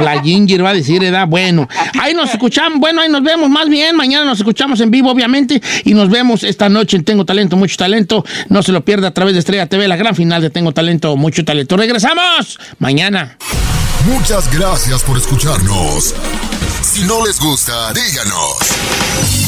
La 0.00 0.22
Ginger 0.22 0.64
va 0.64 0.70
a 0.70 0.74
decir, 0.74 1.04
edad, 1.04 1.26
bueno. 1.26 1.68
Ahí 2.00 2.14
nos 2.14 2.30
escuchamos, 2.32 2.78
bueno, 2.78 3.02
ahí 3.02 3.08
nos 3.10 3.22
vemos 3.22 3.50
más 3.50 3.68
bien. 3.68 3.94
Mañana 3.96 4.24
nos 4.24 4.38
escuchamos 4.38 4.80
en 4.80 4.90
vivo, 4.90 5.10
obviamente. 5.10 5.60
Y 5.84 5.92
nos 5.92 6.08
vemos 6.08 6.42
esta 6.42 6.68
noche 6.68 6.96
en 6.96 7.04
Tengo 7.04 7.24
Talento, 7.24 7.56
Mucho 7.56 7.76
Talento. 7.76 8.24
No 8.48 8.62
se 8.62 8.72
lo 8.72 8.84
pierda 8.84 9.08
a 9.08 9.10
través 9.10 9.34
de 9.34 9.40
Estrella 9.40 9.66
TV, 9.66 9.86
la 9.88 9.96
gran 9.96 10.14
final 10.14 10.40
de 10.40 10.50
Tengo 10.50 10.72
Talento, 10.72 11.16
Mucho 11.16 11.44
Talento. 11.44 11.76
Regresamos 11.76 12.58
mañana. 12.78 13.36
Muchas 14.06 14.50
gracias 14.56 15.02
por 15.02 15.18
escucharnos. 15.18 16.14
Si 16.94 17.02
no 17.02 17.26
les 17.26 17.40
gusta, 17.40 17.92
díganos. 17.92 18.54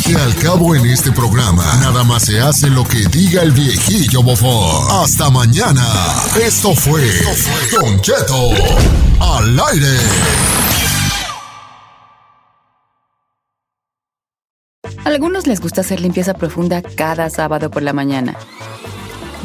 Que 0.04 0.16
al 0.16 0.34
cabo 0.34 0.74
en 0.74 0.84
este 0.84 1.12
programa, 1.12 1.62
nada 1.76 2.02
más 2.02 2.24
se 2.24 2.40
hace 2.40 2.68
lo 2.68 2.82
que 2.82 3.06
diga 3.06 3.40
el 3.40 3.52
viejillo 3.52 4.20
bofón. 4.20 4.84
Hasta 4.90 5.30
mañana. 5.30 5.84
Esto 6.44 6.74
fue 6.74 7.08
Don 7.70 8.00
Cheto 8.00 8.50
al 9.20 9.60
aire. 9.60 9.96
A 15.04 15.08
algunos 15.08 15.46
les 15.46 15.60
gusta 15.60 15.82
hacer 15.82 16.00
limpieza 16.00 16.34
profunda 16.34 16.82
cada 16.82 17.30
sábado 17.30 17.70
por 17.70 17.84
la 17.84 17.92
mañana. 17.92 18.36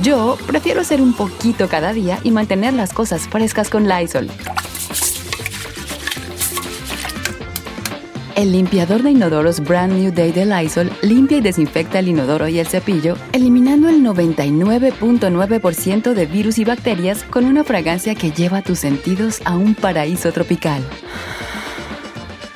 Yo 0.02 0.40
prefiero 0.48 0.82
hacer 0.82 1.04
un 1.04 1.14
poquito 1.14 1.70
cada 1.70 1.94
día 1.94 2.18
y 2.24 2.32
mantener 2.32 2.74
las 2.74 2.94
cosas 2.94 3.28
frescas 3.28 3.70
con 3.70 3.88
Lysol. 3.88 4.32
El 8.42 8.52
limpiador 8.54 9.04
de 9.04 9.12
inodoros 9.12 9.60
Brand 9.60 9.94
New 9.94 10.12
Day 10.12 10.32
de 10.32 10.48
Lysol 10.48 10.90
limpia 11.04 11.38
y 11.38 11.42
desinfecta 11.42 12.00
el 12.00 12.08
inodoro 12.08 12.48
y 12.48 12.58
el 12.58 12.66
cepillo, 12.66 13.16
eliminando 13.34 13.88
el 13.88 14.02
99.9% 14.02 16.16
de 16.16 16.26
virus 16.26 16.58
y 16.58 16.66
bacterias 16.66 17.24
con 17.26 17.46
una 17.46 17.64
fragancia 17.64 18.16
que 18.16 18.32
lleva 18.32 18.64
tus 18.64 18.80
sentidos 18.80 19.44
a 19.46 19.56
un 19.56 19.76
paraíso 19.76 20.32
tropical. 20.32 20.84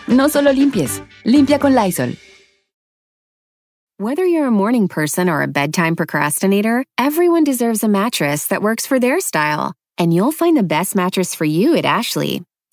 No 0.07 0.27
solo 0.27 0.51
limpies, 0.51 1.03
limpia 1.23 1.59
con 1.59 1.75
Lysol. 1.75 2.17
Whether 3.99 4.25
you're 4.25 4.47
a 4.47 4.51
morning 4.51 4.87
person 4.87 5.29
or 5.29 5.43
a 5.43 5.47
bedtime 5.47 5.95
procrastinator, 5.95 6.83
everyone 6.97 7.43
deserves 7.43 7.83
a 7.83 7.87
mattress 7.87 8.47
that 8.47 8.63
works 8.63 8.87
for 8.87 8.99
their 8.99 9.19
style. 9.19 9.73
And 9.99 10.11
you'll 10.11 10.31
find 10.31 10.57
the 10.57 10.63
best 10.63 10.95
mattress 10.95 11.35
for 11.35 11.45
you 11.45 11.77
at 11.77 11.85
Ashley. 11.85 12.41